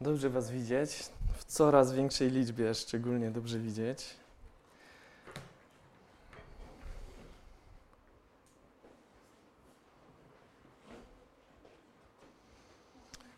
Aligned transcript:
Dobrze 0.00 0.30
Was 0.30 0.50
widzieć, 0.50 0.90
w 1.36 1.44
coraz 1.44 1.92
większej 1.92 2.30
liczbie 2.30 2.74
szczególnie 2.74 3.30
dobrze 3.30 3.58
widzieć. 3.58 4.16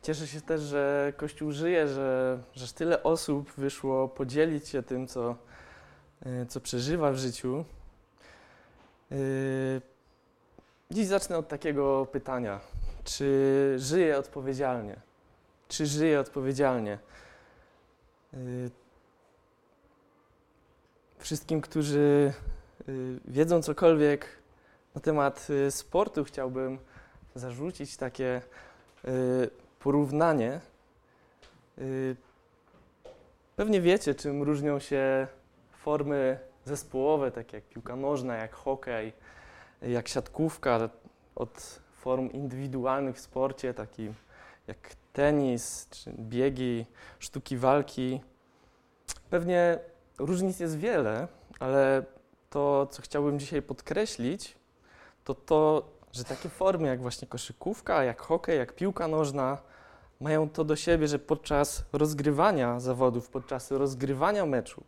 Cieszę 0.03 0.27
się 0.27 0.41
też, 0.41 0.61
że 0.61 1.13
Kościół 1.17 1.53
żyje, 1.53 1.89
że, 1.89 2.39
że 2.55 2.69
tyle 2.69 3.03
osób 3.03 3.53
wyszło 3.53 4.09
podzielić 4.09 4.69
się 4.69 4.83
tym, 4.83 5.07
co, 5.07 5.37
y, 6.27 6.47
co 6.47 6.61
przeżywa 6.61 7.13
w 7.13 7.17
życiu. 7.17 7.65
Y, 9.13 9.81
Dziś 10.91 11.07
zacznę 11.07 11.39
od 11.39 11.49
takiego 11.49 12.07
pytania. 12.07 12.61
Czy 13.05 13.75
żyję 13.79 14.19
odpowiedzialnie? 14.19 15.08
Czy 15.69 15.87
żyję 15.87 16.21
odpowiedzialnie? 16.21 16.99
Y, 18.35 18.71
Wszystkim, 21.19 21.61
którzy 21.61 22.33
y, 22.89 23.21
wiedzą 23.25 23.63
cokolwiek 23.63 24.27
na 24.95 25.01
temat 25.01 25.47
y, 25.51 25.71
sportu, 25.71 26.25
chciałbym 26.25 26.79
zarzucić 27.35 27.97
takie 27.97 28.43
porównanie. 29.79 30.61
Pewnie 33.57 33.81
wiecie, 33.81 34.15
czym 34.15 34.43
różnią 34.43 34.79
się 34.79 35.27
formy 35.73 36.39
zespołowe, 36.65 37.31
takie 37.31 37.57
jak 37.57 37.65
piłka 37.65 37.97
nożna, 37.97 38.37
jak 38.37 38.55
hokej, 38.55 39.13
jak 39.83 40.09
siatkówka, 40.09 40.91
od 41.35 41.81
form 41.93 42.31
indywidualnych 42.31 43.17
w 43.17 43.21
sporcie, 43.21 43.75
takich 43.75 44.11
jak 44.67 44.79
tenis, 45.19 45.89
czy 45.91 46.13
biegi, 46.19 46.87
sztuki 47.19 47.57
walki. 47.57 48.21
Pewnie 49.31 49.79
różnic 50.19 50.61
jest 50.61 50.79
wiele, 50.79 51.29
ale 51.61 52.03
to, 52.51 52.87
co 52.87 53.03
chciałbym 53.03 53.39
dzisiaj 53.39 53.63
podkreślić, 53.63 54.57
to 55.25 55.35
to, 55.35 55.89
że 56.13 56.25
takie 56.25 56.49
formy 56.49 56.89
jak 56.89 57.01
właśnie 57.01 57.29
koszykówka, 57.29 58.05
jak 58.05 58.21
hokej, 58.21 58.59
jak 58.59 58.75
piłka 58.75 59.09
nożna 59.09 59.59
mają 60.21 60.49
to 60.49 60.65
do 60.65 60.77
siebie, 60.77 61.09
że 61.09 61.19
podczas 61.19 61.85
rozgrywania 61.93 62.81
zawodów, 62.81 63.29
podczas 63.29 63.71
rozgrywania 63.71 64.47
meczu, 64.47 64.85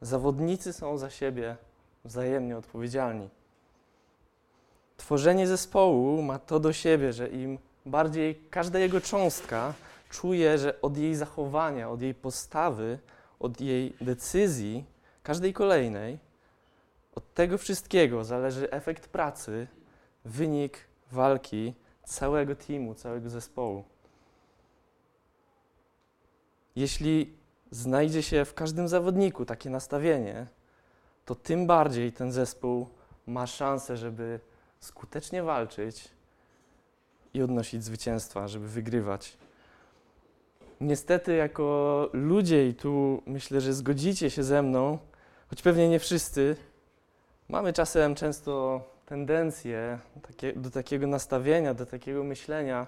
zawodnicy 0.00 0.72
są 0.72 0.98
za 0.98 1.10
siebie 1.10 1.56
wzajemnie 2.04 2.56
odpowiedzialni. 2.56 3.28
Tworzenie 4.96 5.46
zespołu 5.46 6.22
ma 6.22 6.38
to 6.38 6.60
do 6.60 6.72
siebie, 6.72 7.12
że 7.12 7.28
im 7.28 7.58
bardziej 7.86 8.34
każda 8.50 8.78
jego 8.78 9.00
cząstka 9.00 9.74
czuje, 10.10 10.58
że 10.58 10.80
od 10.80 10.96
jej 10.96 11.14
zachowania, 11.14 11.90
od 11.90 12.02
jej 12.02 12.14
postawy, 12.14 12.98
od 13.40 13.60
jej 13.60 13.96
decyzji, 14.00 14.84
każdej 15.22 15.52
kolejnej, 15.52 16.18
od 17.14 17.34
tego 17.34 17.58
wszystkiego 17.58 18.24
zależy 18.24 18.70
efekt 18.70 19.08
pracy, 19.08 19.66
wynik 20.24 20.78
walki 21.12 21.74
całego 22.04 22.56
teamu, 22.56 22.94
całego 22.94 23.30
zespołu. 23.30 23.84
Jeśli 26.76 27.36
znajdzie 27.70 28.22
się 28.22 28.44
w 28.44 28.54
każdym 28.54 28.88
zawodniku 28.88 29.44
takie 29.44 29.70
nastawienie, 29.70 30.46
to 31.24 31.34
tym 31.34 31.66
bardziej 31.66 32.12
ten 32.12 32.32
zespół 32.32 32.88
ma 33.26 33.46
szansę, 33.46 33.96
żeby 33.96 34.40
skutecznie 34.80 35.42
walczyć 35.42 36.08
i 37.34 37.42
odnosić 37.42 37.84
zwycięstwa, 37.84 38.48
żeby 38.48 38.68
wygrywać. 38.68 39.36
Niestety, 40.80 41.34
jako 41.34 42.08
ludzie, 42.12 42.68
i 42.68 42.74
tu 42.74 43.22
myślę, 43.26 43.60
że 43.60 43.72
zgodzicie 43.72 44.30
się 44.30 44.42
ze 44.42 44.62
mną, 44.62 44.98
choć 45.50 45.62
pewnie 45.62 45.88
nie 45.88 45.98
wszyscy, 45.98 46.56
mamy 47.48 47.72
czasem 47.72 48.14
często 48.14 48.80
tendencję 49.06 49.98
takie, 50.22 50.52
do 50.52 50.70
takiego 50.70 51.06
nastawienia, 51.06 51.74
do 51.74 51.86
takiego 51.86 52.24
myślenia, 52.24 52.86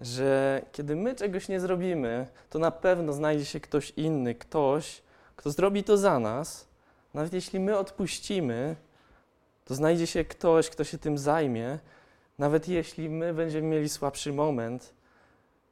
że 0.00 0.62
kiedy 0.72 0.96
my 0.96 1.14
czegoś 1.14 1.48
nie 1.48 1.60
zrobimy, 1.60 2.26
to 2.50 2.58
na 2.58 2.70
pewno 2.70 3.12
znajdzie 3.12 3.44
się 3.44 3.60
ktoś 3.60 3.90
inny, 3.90 4.34
ktoś, 4.34 5.02
kto 5.36 5.50
zrobi 5.50 5.84
to 5.84 5.96
za 5.96 6.18
nas. 6.18 6.68
Nawet 7.14 7.32
jeśli 7.32 7.60
my 7.60 7.78
odpuścimy, 7.78 8.76
to 9.64 9.74
znajdzie 9.74 10.06
się 10.06 10.24
ktoś, 10.24 10.70
kto 10.70 10.84
się 10.84 10.98
tym 10.98 11.18
zajmie. 11.18 11.78
Nawet 12.38 12.68
jeśli 12.68 13.10
my 13.10 13.34
będziemy 13.34 13.68
mieli 13.68 13.88
słabszy 13.88 14.32
moment, 14.32 14.94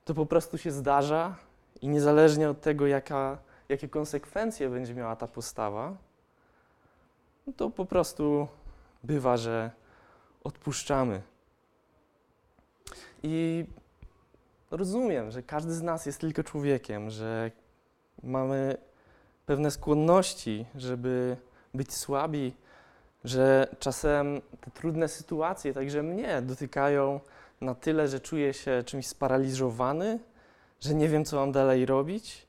to 0.05 0.15
po 0.15 0.27
prostu 0.27 0.59
się 0.59 0.71
zdarza 0.73 1.37
i 1.83 1.89
niezależnie 1.89 2.51
od 2.51 2.61
tego, 2.61 2.87
jaka, 2.87 3.39
jakie 3.69 3.89
konsekwencje 3.89 4.69
będzie 4.69 4.95
miała 4.95 5.17
ta 5.17 5.27
postawa, 5.27 5.97
no 7.47 7.53
to 7.53 7.71
po 7.71 7.85
prostu 7.85 8.49
bywa, 9.05 9.37
że 9.37 9.71
odpuszczamy. 10.45 11.23
I 13.23 13.65
rozumiem, 14.71 15.31
że 15.31 15.43
każdy 15.43 15.75
z 15.75 15.83
nas 15.83 16.07
jest 16.07 16.21
tylko 16.21 16.43
człowiekiem, 16.43 17.11
że 17.11 17.51
mamy 18.23 18.77
pewne 19.47 19.71
skłonności, 19.71 20.67
żeby 20.75 21.37
być 21.75 21.95
słabi, 21.95 22.55
że 23.25 23.69
czasem 23.79 24.43
te 24.61 24.71
trudne 24.71 25.09
sytuacje 25.09 25.75
także 25.75 26.03
mnie 26.03 26.43
dotykają 26.43 27.21
na 27.61 27.75
tyle, 27.75 28.09
że 28.09 28.21
czuję 28.21 28.55
się 28.55 28.83
czymś 28.87 29.07
sparaliżowany, 29.07 30.19
że 30.81 30.95
nie 30.95 31.09
wiem, 31.09 31.25
co 31.25 31.37
mam 31.37 31.53
dalej 31.53 31.87
robić. 31.87 32.47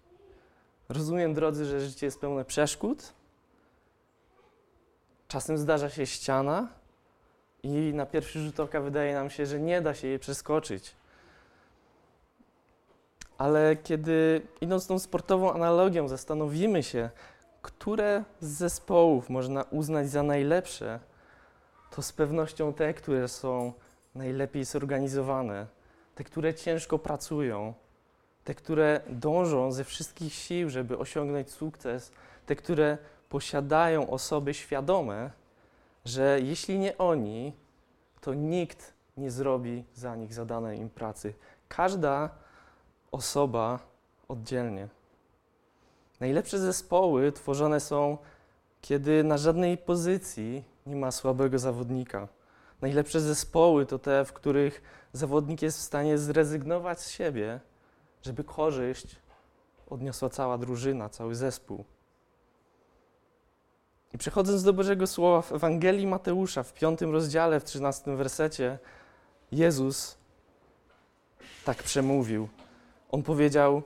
Rozumiem, 0.90 1.34
drodzy, 1.34 1.66
że 1.66 1.82
życie 1.82 2.06
jest 2.06 2.22
pełne 2.22 2.46
przeszkód. 2.46 3.14
Czasem 5.28 5.58
zdarza 5.58 5.90
się 5.90 6.06
ściana 6.06 6.68
i 7.64 7.92
na 7.94 8.06
pierwszy 8.06 8.40
rzut 8.40 8.60
oka 8.60 8.82
wydaje 8.82 9.14
nam 9.14 9.30
się, 9.30 9.46
że 9.46 9.60
nie 9.60 9.82
da 9.82 9.94
się 9.94 10.08
jej 10.08 10.20
przeskoczyć. 10.20 10.96
Ale 13.38 13.76
kiedy 13.76 14.42
idąc 14.62 14.88
tą 14.88 15.00
sportową 15.00 15.54
analogią, 15.54 16.08
zastanowimy 16.08 16.84
się, 16.84 17.10
które 17.68 18.24
z 18.40 18.48
zespołów 18.48 19.30
można 19.30 19.64
uznać 19.64 20.10
za 20.10 20.24
najlepsze, 20.24 21.00
to 21.92 22.02
z 22.02 22.12
pewnością 22.14 22.74
te, 22.74 22.94
które 22.94 23.28
są 23.28 23.74
najlepiej 24.16 24.66
zorganizowane, 24.66 25.68
te, 26.16 26.24
które 26.24 26.54
ciężko 26.54 27.00
pracują, 27.00 27.74
te, 28.44 28.56
które 28.56 29.02
dążą 29.10 29.72
ze 29.72 29.84
wszystkich 29.84 30.34
sił, 30.34 30.70
żeby 30.70 30.98
osiągnąć 30.98 31.52
sukces, 31.52 32.12
te, 32.46 32.56
które 32.56 32.98
posiadają 33.30 34.10
osoby 34.10 34.54
świadome, 34.54 35.32
że 36.06 36.40
jeśli 36.42 36.80
nie 36.80 36.98
oni, 36.98 37.54
to 38.22 38.34
nikt 38.34 38.94
nie 39.18 39.32
zrobi 39.32 39.84
za 39.94 40.16
nich 40.16 40.34
zadanej 40.34 40.80
im 40.80 40.90
pracy. 40.90 41.34
Każda 41.68 42.30
osoba 43.12 43.80
oddzielnie. 44.28 44.97
Najlepsze 46.20 46.60
zespoły 46.60 47.32
tworzone 47.32 47.80
są, 47.80 48.18
kiedy 48.82 49.24
na 49.24 49.38
żadnej 49.38 49.78
pozycji 49.78 50.64
nie 50.86 50.96
ma 50.96 51.12
słabego 51.12 51.60
zawodnika. 51.60 52.28
Najlepsze 52.82 53.22
zespoły 53.22 53.86
to 53.86 54.00
te, 54.00 54.26
w 54.26 54.34
których 54.34 54.82
zawodnik 55.14 55.62
jest 55.62 55.78
w 55.78 55.82
stanie 55.82 56.18
zrezygnować 56.18 57.02
z 57.02 57.10
siebie, 57.10 57.60
żeby 58.22 58.44
korzyść 58.44 59.16
odniosła 59.90 60.30
cała 60.30 60.58
drużyna, 60.58 61.10
cały 61.10 61.36
zespół. 61.36 61.84
I 64.14 64.18
przechodząc 64.18 64.64
do 64.64 64.74
Bożego 64.74 65.08
Słowa 65.08 65.42
w 65.42 65.52
Ewangelii 65.52 66.08
Mateusza 66.08 66.64
w 66.64 66.74
piątym 66.74 67.12
rozdziale, 67.12 67.60
w 67.60 67.64
trzynastym 67.64 68.18
wersecie, 68.18 68.80
Jezus 69.52 70.18
tak 71.66 71.84
przemówił. 71.84 72.50
On 73.12 73.24
powiedział: 73.24 73.82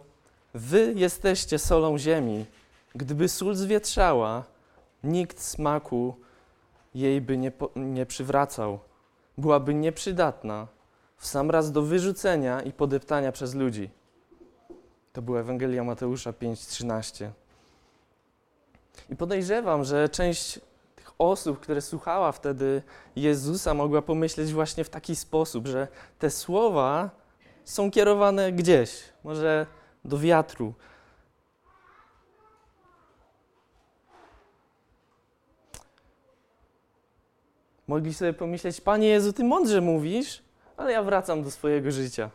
Wy 0.53 0.93
jesteście 0.95 1.59
solą 1.59 1.97
ziemi. 1.97 2.45
Gdyby 2.95 3.29
sól 3.29 3.55
zwietrzała, 3.55 4.43
nikt 5.03 5.41
smaku 5.41 6.15
jej 6.95 7.21
by 7.21 7.37
nie, 7.37 7.51
nie 7.75 8.05
przywracał. 8.05 8.79
Byłaby 9.37 9.73
nieprzydatna, 9.73 10.67
w 11.17 11.27
sam 11.27 11.51
raz 11.51 11.71
do 11.71 11.81
wyrzucenia 11.81 12.61
i 12.61 12.71
podeptania 12.71 13.31
przez 13.31 13.55
ludzi. 13.55 13.89
To 15.13 15.21
była 15.21 15.39
Ewangelia 15.39 15.83
Mateusza 15.83 16.31
5:13. 16.31 17.29
I 19.09 19.15
podejrzewam, 19.15 19.83
że 19.83 20.09
część 20.09 20.59
tych 20.95 21.11
osób, 21.17 21.59
które 21.59 21.81
słuchała 21.81 22.31
wtedy 22.31 22.81
Jezusa, 23.15 23.73
mogła 23.73 24.01
pomyśleć 24.01 24.53
właśnie 24.53 24.83
w 24.83 24.89
taki 24.89 25.15
sposób, 25.15 25.67
że 25.67 25.87
te 26.19 26.29
słowa 26.29 27.09
są 27.65 27.91
kierowane 27.91 28.51
gdzieś, 28.51 29.03
może 29.23 29.65
do 30.05 30.17
wiatru. 30.17 30.73
Mogli 37.87 38.13
sobie 38.13 38.33
pomyśleć, 38.33 38.81
Panie 38.81 39.07
Jezu, 39.07 39.33
Ty 39.33 39.43
mądrze 39.43 39.81
mówisz, 39.81 40.43
ale 40.77 40.91
ja 40.91 41.03
wracam 41.03 41.43
do 41.43 41.51
swojego 41.51 41.91
życia. 41.91 42.29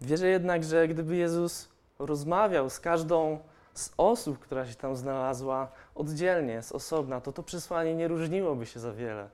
Wierzę 0.00 0.28
jednak, 0.28 0.64
że 0.64 0.88
gdyby 0.88 1.16
Jezus 1.16 1.68
rozmawiał 1.98 2.70
z 2.70 2.80
każdą 2.80 3.38
z 3.74 3.90
osób, 3.96 4.38
która 4.38 4.66
się 4.66 4.74
tam 4.74 4.96
znalazła 4.96 5.68
oddzielnie, 5.94 6.62
z 6.62 6.72
osobna, 6.72 7.20
to 7.20 7.32
to 7.32 7.42
przesłanie 7.42 7.94
nie 7.94 8.08
różniłoby 8.08 8.66
się 8.66 8.80
za 8.80 8.92
wiele. 8.92 9.28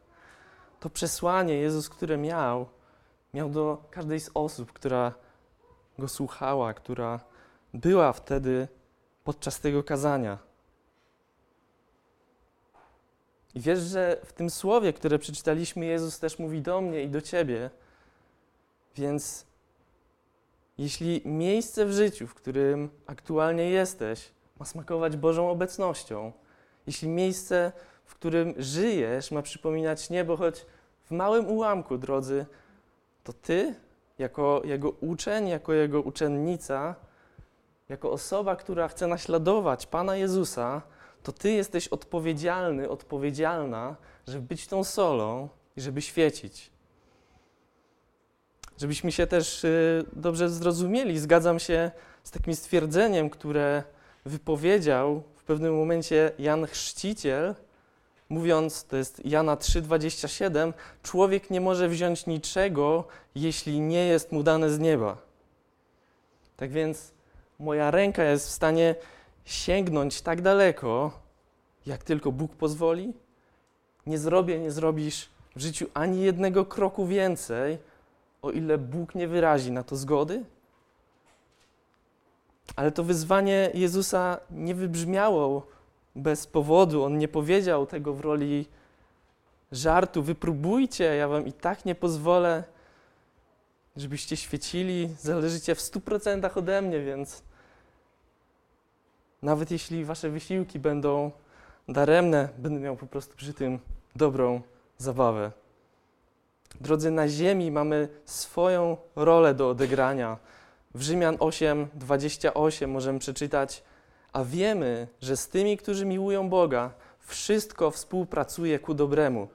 To 0.81 0.91
przesłanie 0.91 1.55
Jezus, 1.55 1.89
które 1.89 2.19
miał, 2.19 2.67
miał 3.35 3.51
do 3.51 3.83
każdej 3.91 4.21
z 4.21 4.31
osób, 4.35 4.73
która 4.73 5.13
go 6.01 6.09
słuchała, 6.09 6.75
która 6.75 7.21
była 7.75 8.13
wtedy 8.13 8.69
podczas 9.25 9.61
tego 9.61 9.83
kazania. 9.83 10.39
I 13.55 13.61
wiesz, 13.61 13.79
że 13.79 14.21
w 14.25 14.33
tym 14.33 14.51
słowie, 14.51 14.93
które 14.93 15.19
przeczytaliśmy, 15.19 15.87
Jezus 15.87 16.19
też 16.19 16.39
mówi 16.39 16.63
do 16.63 16.81
mnie 16.81 17.03
i 17.03 17.09
do 17.09 17.21
ciebie. 17.21 17.71
Więc 18.97 19.47
jeśli 20.79 21.23
miejsce 21.25 21.87
w 21.87 21.93
życiu, 21.93 22.27
w 22.27 22.35
którym 22.35 22.91
aktualnie 23.07 23.71
jesteś, 23.71 24.31
ma 24.59 24.67
smakować 24.67 25.17
Bożą 25.17 25.51
obecnością, 25.51 26.33
jeśli 26.87 27.09
miejsce, 27.09 27.73
w 28.05 28.15
którym 28.15 28.55
żyjesz, 28.59 29.31
ma 29.31 29.43
przypominać 29.43 30.11
niebo, 30.11 30.37
choć 30.37 30.67
w 31.05 31.11
małym 31.11 31.47
ułamku, 31.47 31.99
drodzy, 31.99 32.47
to 33.25 33.33
ty, 33.33 33.75
jako 34.21 34.63
jego 34.65 34.91
uczeń, 34.91 35.49
jako 35.49 35.73
jego 35.73 36.03
uczennica, 36.03 36.95
jako 37.89 38.13
osoba, 38.13 38.57
która 38.57 38.89
chce 38.89 39.07
naśladować 39.07 39.87
Pana 39.87 40.17
Jezusa, 40.17 40.83
to 41.23 41.33
ty 41.33 41.51
jesteś 41.51 41.89
odpowiedzialny, 41.89 42.89
odpowiedzialna, 42.89 43.97
żeby 44.27 44.47
być 44.47 44.67
tą 44.67 44.85
solą 44.85 45.49
i 45.77 45.81
żeby 45.81 46.03
świecić. 46.03 46.71
Żebyśmy 48.79 49.13
się 49.13 49.27
też 49.27 49.65
y, 49.65 50.05
dobrze 50.13 50.49
zrozumieli, 50.49 51.19
zgadzam 51.19 51.59
się 51.59 51.91
z 52.25 52.31
takim 52.31 52.55
stwierdzeniem, 52.55 53.31
które 53.31 53.83
wypowiedział 54.25 55.23
w 55.37 55.45
pewnym 55.45 55.77
momencie 55.77 56.33
Jan 56.39 56.67
Chrzciciel, 56.67 57.55
mówiąc, 58.31 58.85
to 58.85 58.97
jest 58.97 59.27
Jana 59.27 59.57
3,27, 59.57 60.73
człowiek 61.03 61.51
nie 61.51 61.61
może 61.61 61.89
wziąć 61.89 62.27
niczego, 62.27 63.05
jeśli 63.35 63.81
nie 63.81 64.07
jest 64.07 64.33
mu 64.33 64.43
dane 64.43 64.71
z 64.71 64.79
nieba. 64.79 65.17
Tak 66.57 66.71
więc 66.71 67.13
moja 67.59 67.91
ręka 67.91 68.25
jest 68.25 68.47
w 68.47 68.51
stanie 68.51 68.95
sięgnąć 69.45 70.23
tak 70.23 70.43
daleko, 70.43 71.21
jak 71.87 72.05
tylko 72.05 72.33
Bóg 72.33 72.53
pozwoli. 72.53 73.13
Nie 74.07 74.19
zrobię, 74.19 74.59
nie 74.59 74.71
zrobisz 74.71 75.29
w 75.57 75.61
życiu 75.61 75.87
ani 75.95 76.23
jednego 76.23 76.65
kroku 76.65 77.07
więcej, 77.07 77.79
o 78.43 78.51
ile 78.51 78.79
Bóg 78.79 79.15
nie 79.15 79.29
wyrazi 79.29 79.73
na 79.73 79.83
to 79.83 79.97
zgody. 79.97 80.45
Ale 82.77 82.93
to 82.93 83.05
wyzwanie 83.05 83.71
Jezusa 83.75 84.41
nie 84.51 84.75
wybrzmiało 84.75 85.67
bez 86.17 86.47
powodu. 86.47 87.05
On 87.05 87.19
nie 87.19 87.29
powiedział 87.29 87.87
tego 87.87 88.15
w 88.15 88.21
roli 88.21 88.67
żartu. 89.73 90.23
Wypróbujcie, 90.23 91.05
ja 91.05 91.29
wam 91.29 91.47
i 91.47 91.53
tak 91.53 91.85
nie 91.85 91.95
pozwolę, 91.95 92.65
żebyście 93.97 94.37
świecili. 94.37 95.15
Zależycie 95.19 95.75
w 95.75 95.81
stu 95.81 96.01
procentach 96.01 96.57
ode 96.57 96.83
mnie, 96.83 97.01
więc 97.01 97.43
nawet 99.43 99.71
jeśli 99.71 100.05
wasze 100.05 100.31
wysiłki 100.31 100.79
będą 100.79 101.31
daremne, 101.89 102.49
będę 102.59 102.81
miał 102.81 102.97
po 102.97 103.07
prostu 103.07 103.37
przy 103.37 103.55
tym 103.55 103.79
dobrą 104.17 104.61
zabawę. 104.99 105.53
Drodzy, 106.81 107.11
na 107.11 107.29
ziemi 107.29 107.71
mamy 107.71 108.09
swoją 108.25 108.97
rolę 109.17 109.55
do 109.55 109.69
odegrania. 109.69 110.39
W 110.95 111.03
Rzymian 111.03 111.37
8, 111.39 111.89
28 111.95 112.91
możemy 112.91 113.19
przeczytać, 113.19 113.83
a 114.33 114.45
wiemy, 114.45 115.09
że 115.21 115.37
z 115.37 115.49
tymi, 115.49 115.77
którzy 115.77 116.07
miłują 116.07 116.49
Boga, 116.49 116.91
wszystko 117.19 117.91
współpracuje 117.91 118.79
ku 118.79 118.95
dobremu. 118.95 119.49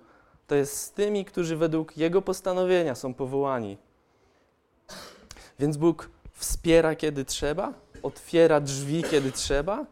To 0.48 0.56
jest 0.56 0.78
z 0.78 0.92
tymi, 0.92 1.26
którzy 1.26 1.58
według 1.58 1.98
Jego 1.98 2.22
postanowienia 2.22 2.96
są 2.96 3.14
powołani. 3.14 3.78
Więc 5.60 5.78
Bóg 5.78 6.10
wspiera, 6.34 6.96
kiedy 6.96 7.26
trzeba, 7.26 7.74
otwiera 8.04 8.62
drzwi, 8.62 9.04
kiedy 9.04 9.32
trzeba, 9.32 9.86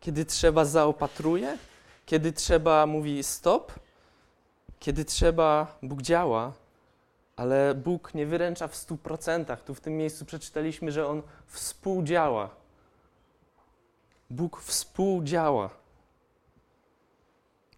kiedy 0.00 0.24
trzeba 0.24 0.64
zaopatruje, 0.64 1.58
kiedy 2.06 2.32
trzeba 2.32 2.86
mówi 2.86 3.22
stop, 3.22 3.72
kiedy 4.78 5.04
trzeba 5.04 5.78
Bóg 5.82 6.02
działa, 6.02 6.52
ale 7.36 7.74
Bóg 7.74 8.14
nie 8.14 8.26
wyręcza 8.26 8.68
w 8.68 8.76
stu 8.76 8.96
procentach. 8.96 9.62
Tu 9.62 9.74
w 9.74 9.80
tym 9.80 9.96
miejscu 9.96 10.24
przeczytaliśmy, 10.24 10.92
że 10.92 11.06
On 11.06 11.22
współdziała. 11.46 12.59
Bóg 14.30 14.60
współdziała. 14.60 15.70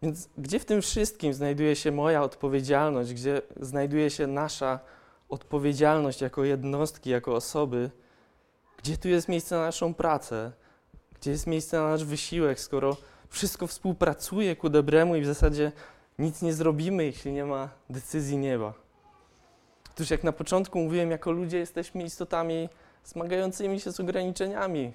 Więc 0.02 0.28
gdzie 0.38 0.58
w 0.58 0.64
tym 0.64 0.82
wszystkim 0.82 1.34
znajduje 1.34 1.76
się 1.76 1.92
moja 1.92 2.22
odpowiedzialność, 2.22 3.14
gdzie 3.14 3.42
znajduje 3.60 4.10
się 4.10 4.26
nasza 4.26 4.80
odpowiedzialność 5.28 6.20
jako 6.20 6.44
jednostki, 6.44 7.10
jako 7.10 7.34
osoby? 7.34 7.90
Gdzie 8.78 8.96
tu 8.96 9.08
jest 9.08 9.28
miejsce 9.28 9.56
na 9.56 9.62
naszą 9.62 9.94
pracę? 9.94 10.52
Gdzie 11.20 11.30
jest 11.30 11.46
miejsce 11.46 11.76
na 11.76 11.88
nasz 11.88 12.04
wysiłek, 12.04 12.60
skoro 12.60 12.96
wszystko 13.28 13.66
współpracuje 13.66 14.56
ku 14.56 14.68
dobremu 14.68 15.16
i 15.16 15.20
w 15.20 15.26
zasadzie 15.26 15.72
nic 16.18 16.42
nie 16.42 16.52
zrobimy, 16.52 17.04
jeśli 17.04 17.32
nie 17.32 17.44
ma 17.44 17.68
decyzji 17.90 18.38
nieba? 18.38 18.74
Otóż 19.90 20.10
jak 20.10 20.24
na 20.24 20.32
początku 20.32 20.78
mówiłem, 20.78 21.10
jako 21.10 21.32
ludzie 21.32 21.58
jesteśmy 21.58 22.02
istotami 22.02 22.68
zmagającymi 23.04 23.80
się 23.80 23.92
z 23.92 24.00
ograniczeniami. 24.00 24.92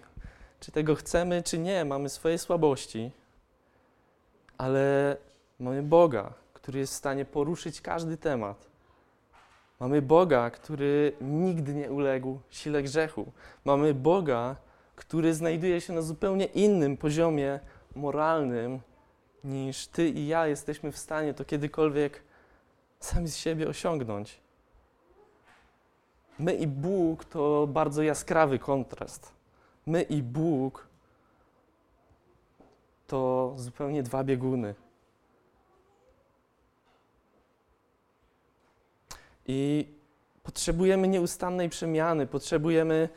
Czy 0.60 0.72
tego 0.72 0.96
chcemy, 0.96 1.44
czy 1.44 1.60
nie, 1.60 1.86
mamy 1.86 2.10
swoje 2.10 2.38
słabości, 2.38 3.12
ale 4.58 5.18
mamy 5.60 5.84
Boga, 5.84 6.34
który 6.54 6.80
jest 6.80 6.94
w 6.94 6.98
stanie 6.98 7.26
poruszyć 7.26 7.82
każdy 7.82 8.18
temat. 8.18 8.68
Mamy 9.80 10.02
Boga, 10.02 10.50
który 10.50 11.14
nigdy 11.22 11.74
nie 11.74 11.92
uległ 11.92 12.40
sile 12.50 12.84
grzechu. 12.84 13.32
Mamy 13.66 13.94
Boga, 13.94 14.56
który 14.96 15.34
znajduje 15.34 15.82
się 15.82 15.94
na 15.94 16.02
zupełnie 16.02 16.46
innym 16.46 16.98
poziomie 16.98 17.60
moralnym 17.96 18.80
niż 19.44 19.88
ty 19.88 20.10
i 20.10 20.28
ja 20.28 20.48
jesteśmy 20.48 20.92
w 20.92 20.98
stanie 20.98 21.34
to 21.34 21.46
kiedykolwiek 21.46 22.24
sami 23.00 23.28
z 23.28 23.38
siebie 23.38 23.68
osiągnąć. 23.68 24.40
My 26.40 26.54
i 26.54 26.68
Bóg 26.68 27.26
to 27.26 27.68
bardzo 27.68 28.04
jaskrawy 28.04 28.60
kontrast. 28.60 29.37
My 29.88 30.02
i 30.02 30.24
Bóg 30.24 30.88
to 33.08 33.54
zupełnie 33.58 34.04
dwa 34.04 34.24
bieguny. 34.24 34.76
I 39.46 39.88
potrzebujemy 40.44 41.08
nieustannej 41.08 41.70
przemiany, 41.70 42.28
potrzebujemy 42.28 43.10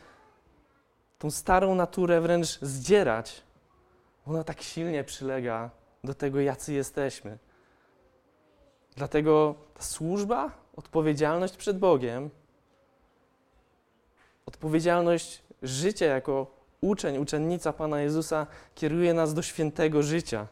tą 1.18 1.30
starą 1.30 1.74
naturę 1.74 2.20
wręcz 2.20 2.60
zdzierać. 2.60 3.42
Ona 4.26 4.44
tak 4.44 4.62
silnie 4.62 5.04
przylega 5.04 5.70
do 6.04 6.14
tego, 6.14 6.40
jacy 6.40 6.72
jesteśmy. 6.72 7.38
Dlatego 8.96 9.54
ta 9.74 9.82
służba, 9.82 10.50
odpowiedzialność 10.76 11.56
przed 11.56 11.78
Bogiem 11.78 12.30
Odpowiedzialność 14.50 15.42
życia 15.62 16.06
jako 16.06 16.59
uczeń, 16.80 17.18
uczennica 17.18 17.72
Pana 17.72 18.00
Jezusa 18.00 18.46
kieruje 18.74 19.14
nas 19.14 19.34
do 19.34 19.42
świętego 19.42 20.02
życia. 20.02 20.46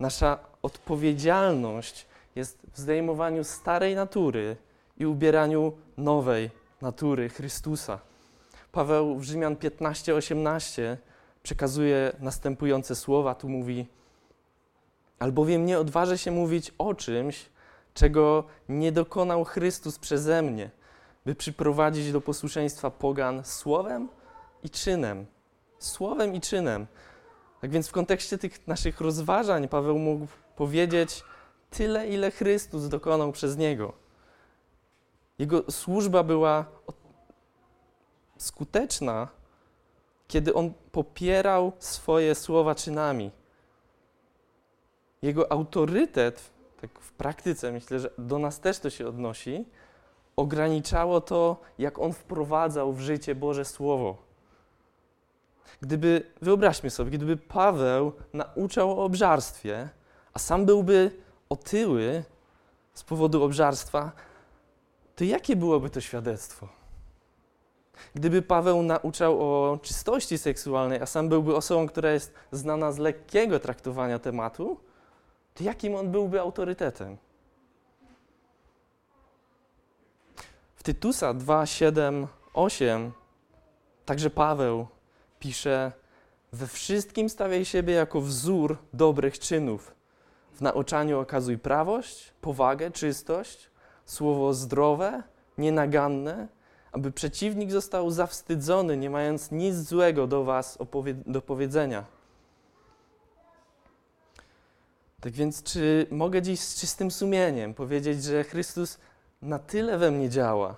Nasza 0.00 0.38
odpowiedzialność 0.62 2.06
jest 2.34 2.58
w 2.72 2.78
zdejmowaniu 2.78 3.44
starej 3.44 3.94
natury 3.94 4.56
i 4.96 5.06
ubieraniu 5.06 5.72
nowej 5.96 6.50
natury 6.82 7.28
Chrystusa. 7.28 7.98
Paweł 8.72 9.18
w 9.18 9.22
Rzymian 9.22 9.56
15:18 9.56 10.96
przekazuje 11.42 12.12
następujące 12.20 12.96
słowa. 12.96 13.34
Tu 13.34 13.48
mówi: 13.48 13.86
Albowiem 15.18 15.66
nie 15.66 15.78
odważę 15.78 16.18
się 16.18 16.30
mówić 16.30 16.74
o 16.78 16.94
czymś, 16.94 17.46
czego 17.94 18.44
nie 18.68 18.92
dokonał 18.92 19.44
Chrystus 19.44 19.98
przeze 19.98 20.42
mnie 20.42 20.70
by 21.28 21.34
przyprowadzić 21.34 22.12
do 22.12 22.20
posłuszeństwa 22.20 22.90
pogan 22.90 23.44
słowem 23.44 24.08
i 24.62 24.70
czynem. 24.70 25.26
Słowem 25.78 26.34
i 26.34 26.40
czynem. 26.40 26.86
Tak 27.60 27.70
więc 27.70 27.88
w 27.88 27.92
kontekście 27.92 28.38
tych 28.38 28.66
naszych 28.66 29.00
rozważań 29.00 29.68
Paweł 29.68 29.98
mógł 29.98 30.26
powiedzieć 30.56 31.24
tyle, 31.70 32.08
ile 32.08 32.30
Chrystus 32.30 32.88
dokonał 32.88 33.32
przez 33.32 33.56
niego. 33.56 33.92
Jego 35.38 35.70
służba 35.70 36.22
była 36.22 36.64
skuteczna, 38.36 39.28
kiedy 40.28 40.54
on 40.54 40.72
popierał 40.92 41.72
swoje 41.78 42.34
słowa 42.34 42.74
czynami. 42.74 43.30
Jego 45.22 45.52
autorytet, 45.52 46.50
tak 46.80 46.98
w 47.00 47.12
praktyce 47.12 47.72
myślę, 47.72 48.00
że 48.00 48.10
do 48.18 48.38
nas 48.38 48.60
też 48.60 48.78
to 48.78 48.90
się 48.90 49.08
odnosi, 49.08 49.64
ograniczało 50.36 51.20
to, 51.20 51.60
jak 51.78 51.98
on 51.98 52.12
wprowadzał 52.12 52.92
w 52.92 53.00
życie 53.00 53.34
Boże 53.34 53.64
Słowo. 53.64 54.27
Gdyby, 55.80 56.22
wyobraźmy 56.42 56.90
sobie, 56.90 57.10
gdyby 57.10 57.36
Paweł 57.36 58.12
nauczał 58.32 58.90
o 59.00 59.04
obżarstwie, 59.04 59.88
a 60.32 60.38
sam 60.38 60.66
byłby 60.66 61.10
otyły 61.48 62.24
z 62.94 63.02
powodu 63.02 63.44
obżarstwa, 63.44 64.12
to 65.16 65.24
jakie 65.24 65.56
byłoby 65.56 65.90
to 65.90 66.00
świadectwo? 66.00 66.68
Gdyby 68.14 68.42
Paweł 68.42 68.82
nauczał 68.82 69.40
o 69.40 69.78
czystości 69.82 70.38
seksualnej, 70.38 71.00
a 71.00 71.06
sam 71.06 71.28
byłby 71.28 71.56
osobą, 71.56 71.86
która 71.86 72.10
jest 72.10 72.34
znana 72.52 72.92
z 72.92 72.98
lekkiego 72.98 73.60
traktowania 73.60 74.18
tematu, 74.18 74.80
to 75.54 75.64
jakim 75.64 75.94
on 75.94 76.10
byłby 76.10 76.40
autorytetem? 76.40 77.16
W 80.74 80.82
Tytusa 80.82 81.34
2, 81.34 81.66
7, 81.66 82.26
8 82.54 83.12
także 84.04 84.30
Paweł 84.30 84.86
pisze: 85.38 85.92
We 86.52 86.66
wszystkim 86.66 87.28
stawiaj 87.28 87.64
siebie 87.64 87.94
jako 87.94 88.20
wzór 88.20 88.78
dobrych 88.92 89.38
czynów. 89.38 89.94
W 90.52 90.60
nauczaniu 90.60 91.20
okazuj 91.20 91.58
prawość, 91.58 92.32
powagę, 92.40 92.90
czystość, 92.90 93.70
słowo 94.04 94.54
zdrowe, 94.54 95.22
nienaganne, 95.58 96.48
aby 96.92 97.12
przeciwnik 97.12 97.72
został 97.72 98.10
zawstydzony, 98.10 98.96
nie 98.96 99.10
mając 99.10 99.50
nic 99.50 99.76
złego 99.76 100.26
do 100.26 100.44
Was 100.44 100.78
do 101.26 101.42
powiedzenia. 101.42 102.04
Tak 105.20 105.32
więc, 105.32 105.62
czy 105.62 106.06
mogę 106.10 106.42
dziś 106.42 106.60
z 106.60 106.80
czystym 106.80 107.10
sumieniem 107.10 107.74
powiedzieć, 107.74 108.24
że 108.24 108.44
Chrystus 108.44 108.98
na 109.42 109.58
tyle 109.58 109.98
we 109.98 110.10
mnie 110.10 110.28
działa, 110.28 110.76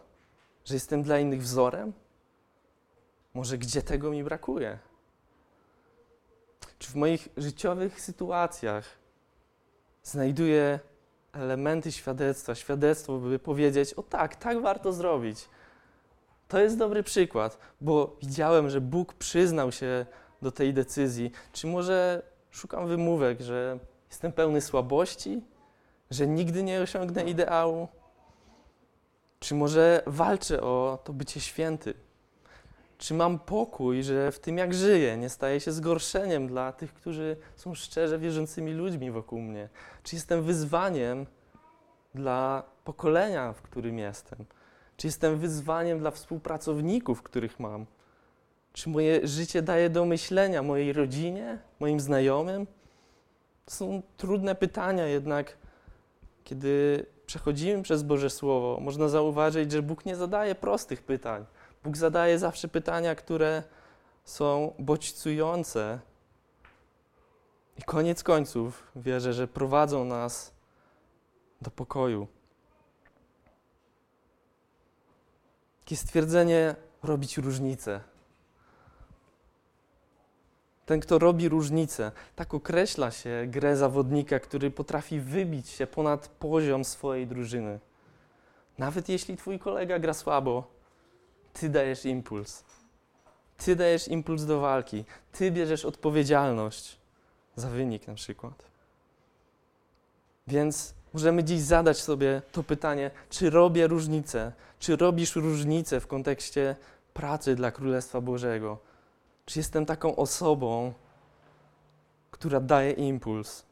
że 0.64 0.75
jestem 0.75 1.02
dla 1.02 1.19
innych 1.19 1.43
wzorem? 1.43 1.93
Może 3.35 3.59
gdzie 3.59 3.83
tego 3.83 4.11
mi 4.11 4.25
brakuje? 4.25 4.79
Czy 6.79 6.91
w 6.91 6.95
moich 6.95 7.29
życiowych 7.37 8.01
sytuacjach 8.01 8.85
znajduję 10.03 10.81
elementy 11.33 11.93
świadectwa, 11.93 12.55
świadectwo, 12.55 13.19
by 13.19 13.39
powiedzieć: 13.39 13.95
O 13.95 14.03
tak, 14.03 14.37
tak 14.37 14.63
warto 14.63 14.93
zrobić. 14.93 15.49
To 16.49 16.59
jest 16.59 16.79
dobry 16.79 17.03
przykład, 17.03 17.59
bo 17.81 18.17
widziałem, 18.23 18.71
że 18.71 18.81
Bóg 18.81 19.15
przyznał 19.15 19.73
się 19.73 20.07
do 20.43 20.53
tej 20.53 20.75
decyzji. 20.75 21.33
Czy 21.53 21.67
może 21.67 22.23
szukam 22.51 22.89
wymówek, 22.89 23.41
że 23.41 23.79
jestem 24.09 24.33
pełny 24.33 24.61
słabości, 24.61 25.43
że 26.11 26.27
nigdy 26.27 26.63
nie 26.63 26.81
osiągnę 26.81 27.25
ideału? 27.25 27.89
Czy 29.41 29.55
może 29.55 30.03
walczę 30.07 30.61
o 30.61 30.99
to 31.05 31.13
bycie 31.13 31.41
święty? 31.41 31.95
Czy 33.00 33.14
mam 33.14 33.38
pokój, 33.38 34.02
że 34.02 34.33
w 34.33 34.38
tym 34.38 34.59
jak 34.59 34.75
żyję 34.75 35.16
nie 35.16 35.28
staję 35.28 35.61
się 35.61 35.73
zgorszeniem 35.73 36.49
dla 36.49 36.73
tych, 36.73 36.95
którzy 36.95 37.37
są 37.57 37.75
szczerze 37.75 38.19
wierzącymi 38.19 38.73
ludźmi 38.73 39.11
wokół 39.11 39.40
mnie? 39.40 39.69
Czy 40.02 40.16
jestem 40.16 40.42
wyzwaniem 40.42 41.26
dla 42.14 42.62
pokolenia, 42.85 43.52
w 43.52 43.62
którym 43.62 43.99
jestem? 43.99 44.45
Czy 44.97 45.07
jestem 45.07 45.38
wyzwaniem 45.38 45.99
dla 45.99 46.11
współpracowników, 46.11 47.23
których 47.23 47.61
mam? 47.61 47.87
Czy 48.73 48.88
moje 48.88 49.26
życie 49.26 49.62
daje 49.62 49.90
do 49.90 50.04
myślenia 50.04 50.62
mojej 50.62 50.92
rodzinie, 50.92 51.59
moim 51.80 52.00
znajomym? 52.00 52.66
To 53.64 53.71
są 53.71 54.02
trudne 54.16 54.54
pytania, 54.54 55.07
jednak 55.07 55.57
kiedy 56.45 57.07
przechodzimy 57.26 57.83
przez 57.83 58.02
Boże 58.02 58.30
Słowo, 58.30 58.78
można 58.80 59.09
zauważyć, 59.09 59.73
że 59.73 59.83
Bóg 59.83 60.04
nie 60.04 60.16
zadaje 60.16 60.54
prostych 60.54 61.02
pytań. 61.02 61.45
Bóg 61.85 61.97
zadaje 61.97 62.39
zawsze 62.39 62.69
pytania, 62.69 63.15
które 63.15 63.63
są 64.25 64.75
bodźcujące. 64.79 66.01
I 67.79 67.83
koniec 67.83 68.23
końców 68.23 68.93
wierzę, 68.97 69.33
że 69.33 69.49
prowadzą 69.49 70.05
nas 70.05 70.53
do 71.63 71.71
pokoju. 71.71 72.27
Takie 75.81 75.97
stwierdzenie 75.97 76.75
robić 77.03 77.39
różnicę. 77.39 78.01
Ten, 80.87 81.01
kto 81.01 81.19
robi 81.19 81.49
różnicę, 81.49 82.13
tak 82.37 82.55
określa 82.55 83.11
się 83.11 83.45
grę 83.47 83.77
zawodnika, 83.77 84.41
który 84.41 84.71
potrafi 84.71 85.21
wybić 85.21 85.69
się 85.69 85.87
ponad 85.87 86.29
poziom 86.29 86.85
swojej 86.85 87.27
drużyny. 87.27 87.81
Nawet 88.79 89.09
jeśli 89.09 89.37
twój 89.37 89.59
kolega 89.59 89.99
gra 89.99 90.15
słabo, 90.15 90.80
ty 91.52 91.69
dajesz 91.69 92.04
impuls. 92.04 92.64
Ty 93.57 93.76
dajesz 93.76 94.09
impuls 94.09 94.45
do 94.45 94.61
walki. 94.61 95.04
Ty 95.33 95.50
bierzesz 95.50 95.85
odpowiedzialność 95.85 96.99
za 97.57 97.69
wynik 97.69 98.09
na 98.09 98.14
przykład. 98.14 98.64
Więc 100.47 100.95
możemy 101.12 101.45
dziś 101.45 101.61
zadać 101.61 101.99
sobie 101.99 102.42
to 102.52 102.62
pytanie, 102.62 103.11
czy 103.30 103.50
robię 103.50 103.87
różnicę? 103.87 104.52
Czy 104.78 104.97
robisz 104.97 105.37
różnicę 105.37 106.00
w 106.00 106.07
kontekście 106.07 106.76
pracy 107.14 107.54
dla 107.54 107.71
Królestwa 107.71 108.21
Bożego? 108.21 108.78
Czy 109.47 109.59
jestem 109.59 109.87
taką 109.87 110.16
osobą, 110.16 110.92
która 112.30 112.61
daje 112.61 112.92
impuls? 112.92 113.64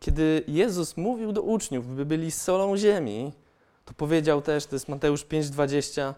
Kiedy 0.00 0.44
Jezus 0.48 0.96
mówił 0.96 1.32
do 1.32 1.42
uczniów, 1.42 1.96
by 1.96 2.04
byli 2.04 2.30
solą 2.30 2.76
ziemi, 2.76 3.32
to 3.84 3.94
powiedział 3.94 4.42
też, 4.42 4.66
to 4.66 4.76
jest 4.76 4.88
Mateusz 4.88 5.24
5:20, 5.24 6.14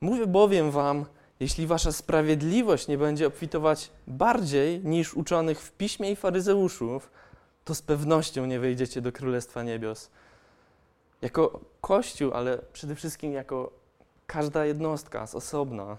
mówię 0.00 0.26
bowiem 0.26 0.70
wam, 0.70 1.04
jeśli 1.40 1.66
wasza 1.66 1.92
sprawiedliwość 1.92 2.88
nie 2.88 2.98
będzie 2.98 3.26
obfitować 3.26 3.90
bardziej 4.06 4.80
niż 4.84 5.14
uczonych 5.14 5.60
w 5.60 5.72
piśmie 5.72 6.10
i 6.10 6.16
faryzeuszów, 6.16 7.10
to 7.64 7.74
z 7.74 7.82
pewnością 7.82 8.46
nie 8.46 8.60
wejdziecie 8.60 9.00
do 9.00 9.12
Królestwa 9.12 9.62
Niebios. 9.62 10.10
Jako 11.22 11.60
Kościół, 11.80 12.32
ale 12.34 12.58
przede 12.72 12.94
wszystkim 12.94 13.32
jako 13.32 13.72
każda 14.26 14.64
jednostka 14.64 15.26
z 15.26 15.34
osobna, 15.34 15.98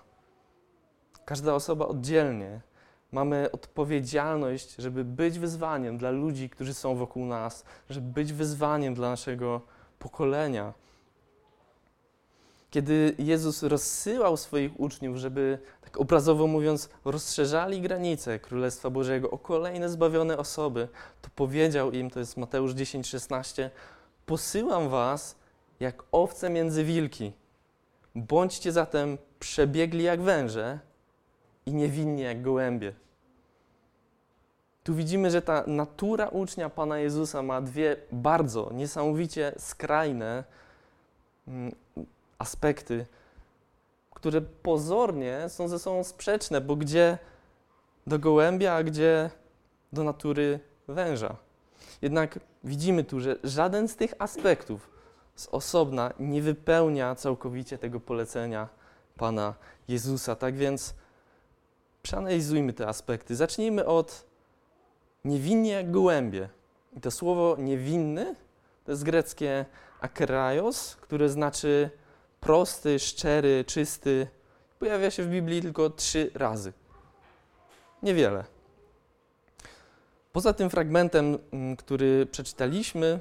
każda 1.25 1.53
osoba 1.53 1.87
oddzielnie, 1.87 2.61
mamy 3.11 3.51
odpowiedzialność, 3.51 4.75
żeby 4.75 5.03
być 5.03 5.39
wyzwaniem 5.39 5.97
dla 5.97 6.11
ludzi, 6.11 6.49
którzy 6.49 6.73
są 6.73 6.95
wokół 6.95 7.25
nas, 7.25 7.65
żeby 7.89 8.11
być 8.11 8.33
wyzwaniem 8.33 8.93
dla 8.93 9.09
naszego 9.09 9.61
pokolenia. 9.99 10.73
Kiedy 12.75 13.15
Jezus 13.17 13.63
rozsyłał 13.63 14.37
swoich 14.37 14.79
uczniów, 14.79 15.17
żeby, 15.17 15.59
tak 15.81 15.97
obrazowo 15.97 16.47
mówiąc, 16.47 16.89
rozszerzali 17.05 17.81
granice 17.81 18.39
Królestwa 18.39 18.89
Bożego 18.89 19.31
o 19.31 19.37
kolejne 19.37 19.89
zbawione 19.89 20.37
osoby, 20.37 20.87
to 21.21 21.29
powiedział 21.35 21.91
im, 21.91 22.09
to 22.09 22.19
jest 22.19 22.37
Mateusz 22.37 22.73
10:16, 22.73 23.69
posyłam 24.25 24.89
was 24.89 25.35
jak 25.79 26.03
owce 26.11 26.49
między 26.49 26.83
wilki. 26.83 27.33
Bądźcie 28.15 28.71
zatem 28.71 29.17
przebiegli 29.39 30.03
jak 30.03 30.21
węże 30.21 30.79
i 31.65 31.73
niewinni 31.73 32.21
jak 32.21 32.41
gołębie. 32.41 32.93
Tu 34.83 34.95
widzimy, 34.95 35.31
że 35.31 35.41
ta 35.41 35.63
natura 35.67 36.27
ucznia 36.27 36.69
Pana 36.69 36.99
Jezusa 36.99 37.41
ma 37.41 37.61
dwie 37.61 37.95
bardzo 38.11 38.69
niesamowicie 38.73 39.53
skrajne 39.57 40.43
mm, 41.47 41.84
aspekty, 42.37 43.05
które 44.13 44.41
pozornie 44.41 45.49
są 45.49 45.67
ze 45.67 45.79
sobą 45.79 46.03
sprzeczne, 46.03 46.61
bo 46.61 46.75
gdzie 46.75 47.17
do 48.07 48.19
gołębia, 48.19 48.73
a 48.73 48.83
gdzie 48.83 49.29
do 49.93 50.03
natury 50.03 50.59
węża. 50.87 51.35
Jednak 52.01 52.39
widzimy 52.63 53.03
tu, 53.03 53.19
że 53.19 53.35
żaden 53.43 53.87
z 53.87 53.95
tych 53.95 54.13
aspektów 54.19 54.89
z 55.35 55.47
osobna 55.47 56.13
nie 56.19 56.41
wypełnia 56.41 57.15
całkowicie 57.15 57.77
tego 57.77 57.99
polecenia 57.99 58.69
Pana 59.17 59.53
Jezusa. 59.87 60.35
Tak 60.35 60.55
więc 60.55 60.93
przeanalizujmy 62.03 62.73
te 62.73 62.87
aspekty. 62.87 63.35
Zacznijmy 63.35 63.85
od 63.85 64.25
niewinnie 65.25 65.71
jak 65.71 65.91
gołębie. 65.91 66.49
I 66.97 67.01
to 67.01 67.11
słowo 67.11 67.55
niewinny 67.59 68.35
to 68.85 68.91
jest 68.91 69.03
greckie 69.03 69.65
akeraios, 70.01 70.95
które 70.95 71.29
znaczy 71.29 71.89
prosty, 72.45 72.99
szczery, 72.99 73.63
czysty, 73.67 74.27
pojawia 74.79 75.11
się 75.11 75.23
w 75.23 75.27
Biblii 75.27 75.61
tylko 75.61 75.89
trzy 75.89 76.31
razy. 76.33 76.73
Niewiele. 78.03 78.43
Poza 80.33 80.53
tym 80.53 80.69
fragmentem, 80.69 81.37
mm, 81.51 81.75
który 81.75 82.25
przeczytaliśmy, 82.25 83.19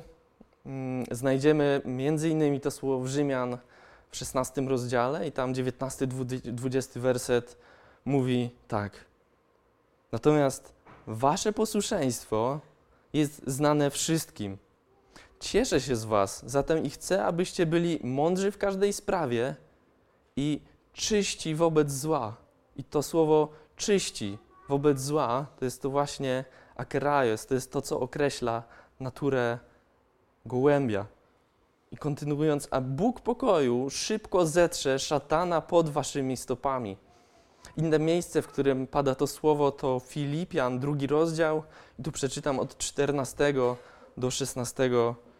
mm, 0.66 1.06
znajdziemy 1.10 1.80
m.in. 1.84 2.60
to 2.60 2.70
słowo 2.70 3.04
w 3.04 3.08
Rzymian 3.08 3.58
w 4.10 4.16
16 4.16 4.68
rozdziale 4.68 5.28
i 5.28 5.32
tam 5.32 5.54
19-20 5.54 7.00
werset 7.00 7.56
mówi 8.04 8.50
tak. 8.68 9.04
Natomiast 10.12 10.72
wasze 11.06 11.52
posłuszeństwo 11.52 12.60
jest 13.12 13.42
znane 13.46 13.90
wszystkim. 13.90 14.58
Cieszę 15.44 15.80
się 15.80 15.96
z 15.96 16.04
Was, 16.04 16.42
zatem 16.46 16.84
i 16.84 16.90
chcę, 16.90 17.24
abyście 17.24 17.66
byli 17.66 18.00
mądrzy 18.02 18.50
w 18.50 18.58
każdej 18.58 18.92
sprawie 18.92 19.54
i 20.36 20.60
czyści 20.92 21.54
wobec 21.54 21.92
zła. 21.92 22.36
I 22.76 22.84
to 22.84 23.02
słowo 23.02 23.48
czyści 23.76 24.38
wobec 24.68 25.00
zła 25.00 25.46
to 25.58 25.64
jest 25.64 25.82
to 25.82 25.90
właśnie 25.90 26.44
akeraios, 26.76 27.46
to 27.46 27.54
jest 27.54 27.72
to, 27.72 27.82
co 27.82 28.00
określa 28.00 28.62
naturę 29.00 29.58
gołębia. 30.46 31.06
I 31.92 31.96
kontynuując, 31.96 32.68
a 32.70 32.80
Bóg 32.80 33.20
pokoju 33.20 33.90
szybko 33.90 34.46
zetrze 34.46 34.98
szatana 34.98 35.60
pod 35.60 35.88
waszymi 35.88 36.36
stopami. 36.36 36.96
Inne 37.76 37.98
miejsce, 37.98 38.42
w 38.42 38.48
którym 38.48 38.86
pada 38.86 39.14
to 39.14 39.26
słowo, 39.26 39.72
to 39.72 40.00
Filipian, 40.00 40.78
drugi 40.78 41.06
rozdział. 41.06 41.62
I 41.98 42.02
tu 42.02 42.12
przeczytam 42.12 42.58
od 42.58 42.78
14 42.78 43.54
do 44.16 44.30
16 44.30 44.84
y, 44.84 45.33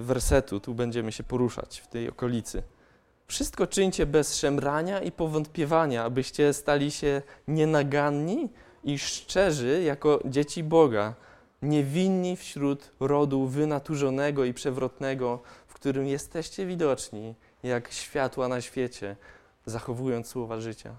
wersetu. 0.00 0.60
Tu 0.60 0.74
będziemy 0.74 1.12
się 1.12 1.22
poruszać 1.22 1.80
w 1.80 1.86
tej 1.86 2.08
okolicy. 2.08 2.62
Wszystko 3.26 3.66
czyńcie 3.66 4.06
bez 4.06 4.36
szemrania 4.36 5.00
i 5.02 5.12
powątpiewania, 5.12 6.04
abyście 6.04 6.52
stali 6.52 6.90
się 6.90 7.22
nienaganni 7.48 8.48
i 8.84 8.98
szczerzy 8.98 9.82
jako 9.82 10.20
dzieci 10.24 10.62
Boga, 10.62 11.14
niewinni 11.62 12.36
wśród 12.36 12.90
rodu 13.00 13.46
wynaturzonego 13.46 14.44
i 14.44 14.54
przewrotnego, 14.54 15.42
w 15.66 15.74
którym 15.74 16.06
jesteście 16.06 16.66
widoczni 16.66 17.34
jak 17.62 17.92
światła 17.92 18.48
na 18.48 18.60
świecie, 18.60 19.16
zachowując 19.66 20.26
słowa 20.26 20.60
życia. 20.60 20.96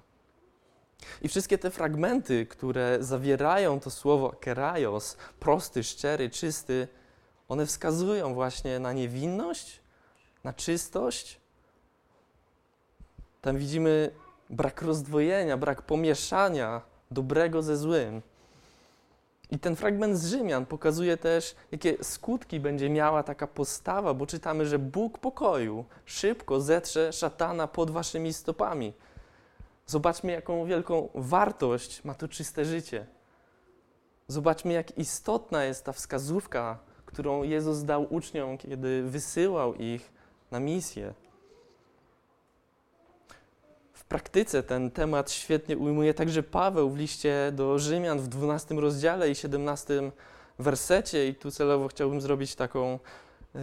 I 1.22 1.28
wszystkie 1.28 1.58
te 1.58 1.72
fragmenty, 1.72 2.46
które 2.46 2.98
zawierają 3.02 3.80
to 3.80 3.90
słowo 3.90 4.30
keraios, 4.40 5.18
prosty, 5.40 5.84
szczery, 5.84 6.30
czysty, 6.30 6.88
one 7.50 7.66
wskazują 7.66 8.34
właśnie 8.34 8.80
na 8.80 8.94
niewinność, 8.94 9.80
na 10.44 10.54
czystość. 10.54 11.40
Tam 13.42 13.58
widzimy 13.58 14.12
brak 14.50 14.82
rozdwojenia, 14.82 15.58
brak 15.58 15.82
pomieszania 15.82 16.82
dobrego 17.12 17.62
ze 17.62 17.78
złym. 17.78 18.22
I 19.52 19.60
ten 19.60 19.76
fragment 19.76 20.18
z 20.18 20.30
Rzymian 20.30 20.66
pokazuje 20.66 21.18
też, 21.18 21.56
jakie 21.72 22.04
skutki 22.04 22.60
będzie 22.60 22.90
miała 22.90 23.24
taka 23.24 23.48
postawa, 23.48 24.14
bo 24.14 24.26
czytamy, 24.26 24.66
że 24.66 24.80
Bóg 24.80 25.18
pokoju 25.18 25.86
szybko 26.06 26.62
zetrze 26.62 27.14
szatana 27.14 27.68
pod 27.68 27.92
waszymi 27.92 28.34
stopami. 28.34 28.94
Zobaczmy, 29.86 30.32
jaką 30.32 30.66
wielką 30.66 31.10
wartość 31.16 32.04
ma 32.04 32.14
to 32.14 32.28
czyste 32.28 32.66
życie. 32.66 33.06
Zobaczmy, 34.28 34.74
jak 34.74 34.98
istotna 34.98 35.64
jest 35.64 35.86
ta 35.86 35.94
wskazówka, 35.94 36.89
którą 37.10 37.44
Jezus 37.44 37.84
dał 37.84 38.14
uczniom, 38.14 38.58
kiedy 38.58 39.04
wysyłał 39.04 39.76
ich 39.76 40.12
na 40.52 40.60
misję. 40.60 41.14
W 43.94 44.04
praktyce 44.04 44.64
ten 44.64 44.92
temat 44.92 45.32
świetnie 45.32 45.78
ujmuje 45.78 46.14
także 46.14 46.44
Paweł 46.44 46.90
w 46.90 46.98
liście 46.98 47.52
do 47.56 47.80
Rzymian 47.80 48.20
w 48.20 48.28
12 48.28 48.76
rozdziale 48.76 49.30
i 49.30 49.36
17 49.36 50.12
wersecie. 50.60 51.28
I 51.28 51.36
tu 51.36 51.52
celowo 51.52 51.88
chciałbym 51.88 52.22
zrobić 52.22 52.56
taką 52.56 53.00
y, 53.56 53.60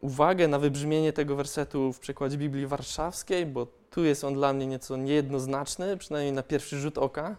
uwagę 0.00 0.48
na 0.48 0.58
wybrzmienie 0.58 1.12
tego 1.12 1.36
wersetu 1.36 1.92
w 1.92 1.98
przekładzie 1.98 2.38
Biblii 2.38 2.66
Warszawskiej, 2.66 3.46
bo 3.46 3.66
tu 3.90 4.04
jest 4.04 4.24
on 4.24 4.34
dla 4.34 4.52
mnie 4.52 4.66
nieco 4.66 4.96
niejednoznaczny, 4.96 5.96
przynajmniej 5.96 6.32
na 6.32 6.42
pierwszy 6.42 6.78
rzut 6.78 6.98
oka. 6.98 7.36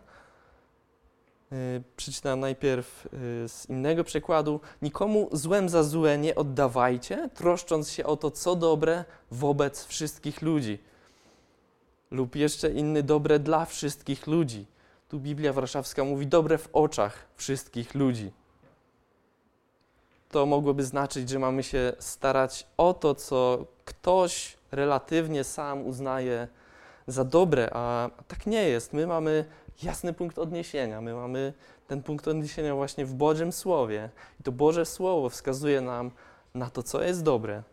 Yy, 1.52 1.84
przeczytam 1.98 2.40
najpierw 2.40 3.08
yy, 3.14 3.50
z 3.50 3.70
innego 3.70 4.04
przekładu. 4.04 4.60
Nikomu 4.82 5.30
złem 5.32 5.70
za 5.70 5.84
złe 5.84 6.18
nie 6.18 6.36
oddawajcie, 6.36 7.30
troszcząc 7.34 7.92
się 7.92 8.06
o 8.06 8.18
to, 8.18 8.32
co 8.32 8.56
dobre 8.56 9.06
wobec 9.32 9.86
wszystkich 9.86 10.42
ludzi. 10.42 10.80
Lub 12.12 12.36
jeszcze 12.36 12.72
inny, 12.72 13.04
dobre 13.04 13.40
dla 13.40 13.66
wszystkich 13.66 14.28
ludzi. 14.28 14.66
Tu 15.10 15.20
Biblia 15.20 15.54
Warszawska 15.54 16.04
mówi 16.04 16.28
dobre 16.28 16.58
w 16.58 16.70
oczach 16.74 17.26
wszystkich 17.36 17.96
ludzi. 17.96 18.32
To 20.30 20.46
mogłoby 20.46 20.84
znaczyć, 20.84 21.30
że 21.30 21.40
mamy 21.40 21.64
się 21.64 21.94
starać 22.00 22.68
o 22.78 22.94
to, 22.94 23.16
co 23.16 23.66
ktoś 23.86 24.58
relatywnie 24.72 25.44
sam 25.44 25.88
uznaje 25.88 26.48
za 27.08 27.24
dobre, 27.24 27.70
a 27.74 28.10
tak 28.28 28.48
nie 28.48 28.70
jest. 28.70 28.94
My 28.94 29.08
mamy 29.08 29.46
jasny 29.84 30.14
punkt 30.14 30.40
odniesienia. 30.40 31.02
My 31.02 31.14
mamy 31.14 31.54
ten 31.88 32.04
punkt 32.04 32.28
odniesienia 32.28 32.76
właśnie 32.76 33.06
w 33.06 33.14
Bożym 33.14 33.52
Słowie. 33.52 34.10
I 34.40 34.44
to 34.44 34.52
Boże 34.52 34.86
Słowo 34.86 35.30
wskazuje 35.30 35.82
nam 35.82 36.12
na 36.56 36.70
to, 36.70 36.84
co 36.84 37.04
jest 37.04 37.24
dobre. 37.24 37.64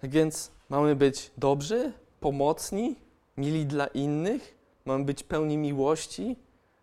Tak 0.00 0.10
więc 0.10 0.50
mamy 0.68 0.96
być 0.96 1.30
dobrzy, 1.38 1.92
pomocni, 2.20 2.96
mili 3.36 3.66
dla 3.66 3.86
innych, 3.86 4.54
mamy 4.84 5.04
być 5.04 5.22
pełni 5.22 5.56
miłości. 5.58 6.36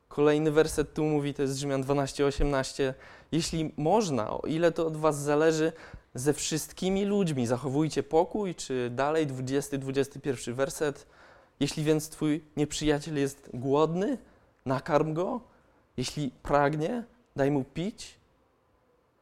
Kolejny 0.08 0.52
werset 0.52 0.94
tu 0.94 1.04
mówi, 1.04 1.34
to 1.34 1.42
jest 1.42 1.58
Rzymian 1.58 1.84
12:18. 1.84 2.94
Jeśli 3.32 3.74
można, 3.78 4.30
o 4.30 4.40
ile 4.40 4.72
to 4.72 4.88
od 4.88 4.98
Was 4.98 5.20
zależy, 5.20 5.72
ze 6.14 6.34
wszystkimi 6.34 7.06
ludźmi 7.06 7.48
zachowujcie 7.48 8.04
pokój, 8.04 8.56
czy 8.56 8.90
dalej 8.90 9.28
20-21 9.28 10.54
werset. 10.54 11.08
Jeśli 11.60 11.84
więc 11.84 12.10
twój 12.10 12.44
nieprzyjaciel 12.58 13.18
jest 13.18 13.50
głodny, 13.54 14.18
nakarm 14.66 15.14
go. 15.14 15.42
Jeśli 15.98 16.32
pragnie, 16.44 17.04
daj 17.36 17.52
mu 17.52 17.64
pić, 17.64 18.20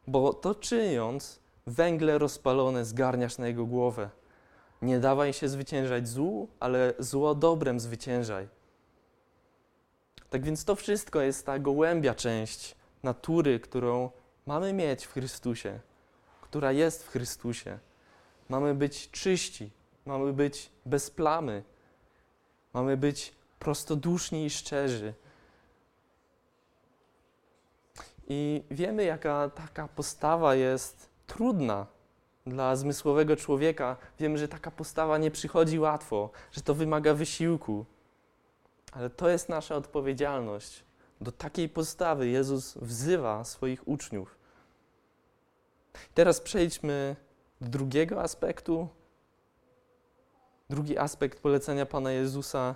bo 0.07 0.33
to 0.33 0.55
czyniąc, 0.55 1.39
węgle 1.67 2.17
rozpalone 2.17 2.85
zgarniasz 2.85 3.37
na 3.37 3.47
jego 3.47 3.65
głowę. 3.65 4.09
Nie 4.81 4.99
dawaj 4.99 5.33
się 5.33 5.49
zwyciężać 5.49 6.07
złu, 6.07 6.47
ale 6.59 6.93
zło 6.99 7.35
dobrem 7.35 7.79
zwyciężaj. 7.79 8.47
Tak 10.29 10.43
więc 10.45 10.65
to 10.65 10.75
wszystko 10.75 11.21
jest 11.21 11.45
ta 11.45 11.59
gołębia 11.59 12.15
część 12.15 12.75
natury, 13.03 13.59
którą 13.59 14.09
mamy 14.45 14.73
mieć 14.73 15.05
w 15.05 15.13
Chrystusie 15.13 15.79
która 16.49 16.71
jest 16.71 17.03
w 17.03 17.09
Chrystusie. 17.09 17.79
Mamy 18.49 18.75
być 18.75 19.11
czyści, 19.11 19.71
mamy 20.05 20.33
być 20.33 20.69
bez 20.85 21.11
plamy, 21.11 21.63
mamy 22.77 22.97
być 22.97 23.33
prostoduszni 23.59 24.45
i 24.45 24.49
szczerzy. 24.49 25.13
I 28.27 28.63
wiemy, 28.71 29.03
jaka 29.03 29.49
taka 29.49 29.87
postawa 29.87 30.55
jest 30.55 31.09
trudna 31.27 31.87
dla 32.45 32.75
zmysłowego 32.75 33.35
człowieka. 33.35 33.97
Wiemy, 34.19 34.37
że 34.37 34.47
taka 34.47 34.71
postawa 34.71 35.17
nie 35.17 35.31
przychodzi 35.31 35.79
łatwo, 35.79 36.29
że 36.51 36.61
to 36.61 36.73
wymaga 36.73 37.13
wysiłku. 37.13 37.85
Ale 38.91 39.09
to 39.09 39.29
jest 39.29 39.49
nasza 39.49 39.75
odpowiedzialność. 39.75 40.83
Do 41.21 41.31
takiej 41.31 41.69
postawy 41.69 42.27
Jezus 42.27 42.77
wzywa 42.77 43.43
swoich 43.43 43.87
uczniów. 43.87 44.37
Teraz 46.13 46.41
przejdźmy 46.41 47.15
do 47.61 47.69
drugiego 47.69 48.21
aspektu. 48.21 48.87
Drugi 50.69 50.97
aspekt 50.97 51.39
polecenia 51.39 51.85
Pana 51.85 52.11
Jezusa 52.11 52.75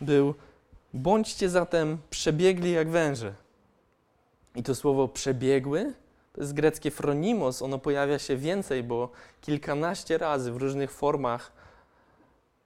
był: 0.00 0.34
bądźcie 0.94 1.48
zatem 1.48 1.98
przebiegli 2.10 2.72
jak 2.72 2.90
węże. 2.90 3.34
I 4.54 4.62
to 4.62 4.74
słowo 4.74 5.08
przebiegły 5.08 5.94
to 6.32 6.40
jest 6.40 6.54
greckie 6.54 6.90
phronimos. 6.90 7.62
Ono 7.62 7.78
pojawia 7.78 8.18
się 8.18 8.36
więcej, 8.36 8.82
bo 8.82 9.10
kilkanaście 9.40 10.18
razy 10.18 10.52
w 10.52 10.56
różnych 10.56 10.92
formach 10.92 11.52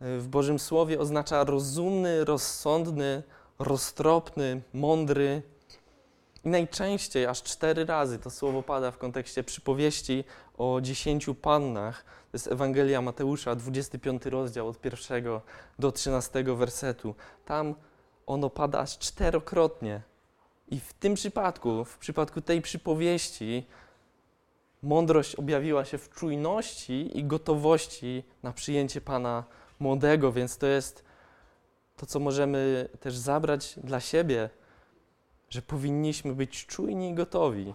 y, 0.03 0.19
w 0.19 0.29
Bożym 0.29 0.59
Słowie 0.59 1.01
oznacza 1.01 1.45
rozumny, 1.45 2.25
rozsądny, 2.25 3.23
roztropny, 3.59 4.63
mądry, 4.75 5.43
i 6.45 6.49
najczęściej, 6.49 7.27
aż 7.27 7.43
cztery 7.43 7.85
razy 7.85 8.19
to 8.19 8.31
słowo 8.31 8.63
pada 8.63 8.91
w 8.91 8.99
kontekście 8.99 9.45
przypowieści 9.45 10.25
o 10.59 10.81
dziesięciu 10.81 11.35
pannach. 11.35 12.05
To 12.05 12.31
jest 12.33 12.53
Ewangelia 12.53 13.03
Mateusza, 13.03 13.57
25 13.57 14.27
rozdział 14.27 14.69
od 14.69 14.81
pierwszego 14.81 15.43
do 15.79 15.93
13 15.93 16.45
wersetu. 16.45 17.15
Tam 17.45 17.75
ono 18.27 18.51
pada 18.51 18.79
aż 18.79 18.99
czterokrotnie. 18.99 20.03
I 20.69 20.81
w 20.81 20.93
tym 20.93 21.15
przypadku, 21.15 21.85
w 21.85 21.99
przypadku 21.99 22.41
tej 22.41 22.63
przypowieści, 22.63 23.67
mądrość 24.83 25.35
objawiła 25.35 25.85
się 25.85 25.99
w 25.99 26.11
czujności 26.11 27.19
i 27.19 27.25
gotowości 27.25 28.25
na 28.43 28.53
przyjęcie 28.53 29.01
Pana 29.01 29.45
młodego, 29.81 30.33
więc 30.33 30.59
to 30.59 30.67
jest 30.67 31.05
to, 31.97 32.07
co 32.07 32.21
możemy 32.21 32.89
też 33.01 33.17
zabrać 33.17 33.75
dla 33.85 34.01
siebie 34.01 34.51
że 35.55 35.63
powinniśmy 35.63 36.35
być 36.35 36.67
czujni 36.67 37.11
i 37.11 37.15
gotowi. 37.15 37.75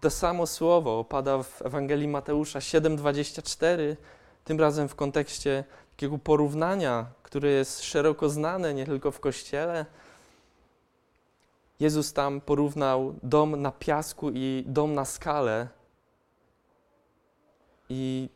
To 0.00 0.10
samo 0.10 0.46
słowo 0.46 0.98
opada 0.98 1.42
w 1.42 1.62
Ewangelii 1.62 2.08
Mateusza 2.08 2.58
7:24, 2.58 3.96
tym 4.44 4.60
razem 4.60 4.88
w 4.88 4.94
kontekście 4.94 5.64
takiego 5.90 6.18
porównania, 6.18 7.06
które 7.22 7.50
jest 7.50 7.82
szeroko 7.82 8.28
znane 8.28 8.74
nie 8.74 8.86
tylko 8.86 9.10
w 9.10 9.20
kościele. 9.20 9.86
Jezus 11.80 12.12
tam 12.12 12.40
porównał 12.40 13.14
dom 13.22 13.62
na 13.62 13.72
piasku 13.72 14.30
i 14.30 14.64
dom 14.66 14.94
na 14.94 15.04
skale. 15.04 15.68
I 17.88 18.28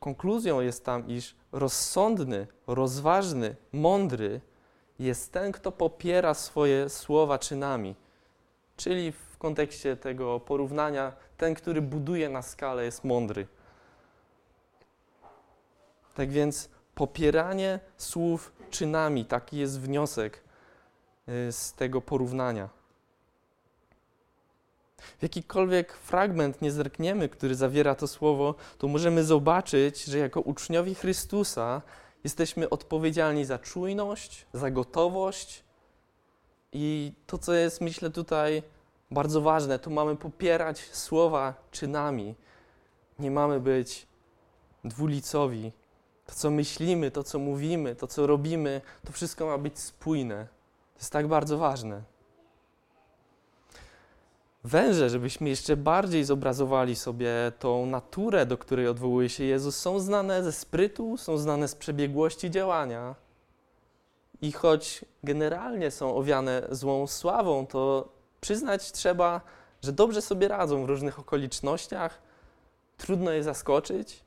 konkluzją 0.00 0.60
jest 0.60 0.84
tam, 0.84 1.08
iż 1.08 1.34
rozsądny, 1.52 2.46
rozważny, 2.66 3.56
mądry 3.72 4.40
jest 4.98 5.32
ten, 5.32 5.52
kto 5.52 5.72
popiera 5.72 6.34
swoje 6.34 6.88
słowa 6.88 7.38
czynami. 7.38 7.94
Czyli 8.76 9.12
w 9.12 9.33
kontekście 9.44 9.96
tego 9.96 10.40
porównania, 10.40 11.12
ten, 11.36 11.54
który 11.54 11.82
buduje 11.82 12.28
na 12.28 12.42
skalę, 12.42 12.84
jest 12.84 13.04
mądry. 13.04 13.46
Tak 16.14 16.30
więc 16.30 16.68
popieranie 16.94 17.80
słów 17.96 18.52
czynami, 18.70 19.24
taki 19.24 19.58
jest 19.58 19.80
wniosek 19.80 20.42
y, 21.28 21.52
z 21.52 21.72
tego 21.72 22.00
porównania. 22.00 22.68
W 25.18 25.22
jakikolwiek 25.22 25.92
fragment 25.92 26.62
nie 26.62 26.72
zerkniemy, 26.72 27.28
który 27.28 27.54
zawiera 27.54 27.94
to 27.94 28.06
słowo, 28.06 28.54
to 28.78 28.88
możemy 28.88 29.24
zobaczyć, 29.24 30.04
że 30.04 30.18
jako 30.18 30.40
uczniowie 30.40 30.94
Chrystusa 30.94 31.82
jesteśmy 32.24 32.70
odpowiedzialni 32.70 33.44
za 33.44 33.58
czujność, 33.58 34.46
za 34.52 34.70
gotowość 34.70 35.64
i 36.72 37.12
to, 37.26 37.38
co 37.38 37.54
jest, 37.54 37.80
myślę, 37.80 38.10
tutaj 38.10 38.62
bardzo 39.14 39.40
ważne, 39.40 39.78
to 39.78 39.90
mamy 39.90 40.16
popierać 40.16 40.78
słowa 40.92 41.54
czynami. 41.70 42.34
Nie 43.18 43.30
mamy 43.30 43.60
być 43.60 44.06
dwulicowi. 44.84 45.72
To, 46.26 46.34
co 46.34 46.50
myślimy, 46.50 47.10
to, 47.10 47.24
co 47.24 47.38
mówimy, 47.38 47.94
to, 47.94 48.06
co 48.06 48.26
robimy, 48.26 48.80
to 49.06 49.12
wszystko 49.12 49.46
ma 49.46 49.58
być 49.58 49.78
spójne. 49.78 50.46
To 50.94 50.98
jest 50.98 51.12
tak 51.12 51.28
bardzo 51.28 51.58
ważne. 51.58 52.02
Węże, 54.64 55.10
żebyśmy 55.10 55.48
jeszcze 55.48 55.76
bardziej 55.76 56.24
zobrazowali 56.24 56.96
sobie 56.96 57.30
tą 57.58 57.86
naturę, 57.86 58.46
do 58.46 58.58
której 58.58 58.88
odwołuje 58.88 59.28
się 59.28 59.44
Jezus, 59.44 59.76
są 59.76 60.00
znane 60.00 60.44
ze 60.44 60.52
sprytu, 60.52 61.16
są 61.16 61.38
znane 61.38 61.68
z 61.68 61.74
przebiegłości 61.74 62.50
działania. 62.50 63.14
I 64.42 64.52
choć 64.52 65.04
generalnie 65.24 65.90
są 65.90 66.16
owiane 66.16 66.62
złą 66.70 67.06
sławą, 67.06 67.66
to 67.66 68.13
przyznać 68.44 68.92
trzeba, 68.92 69.40
że 69.82 69.92
dobrze 69.92 70.22
sobie 70.22 70.48
radzą 70.48 70.84
w 70.84 70.88
różnych 70.88 71.18
okolicznościach, 71.18 72.22
trudno 72.96 73.30
je 73.30 73.42
zaskoczyć, 73.42 74.24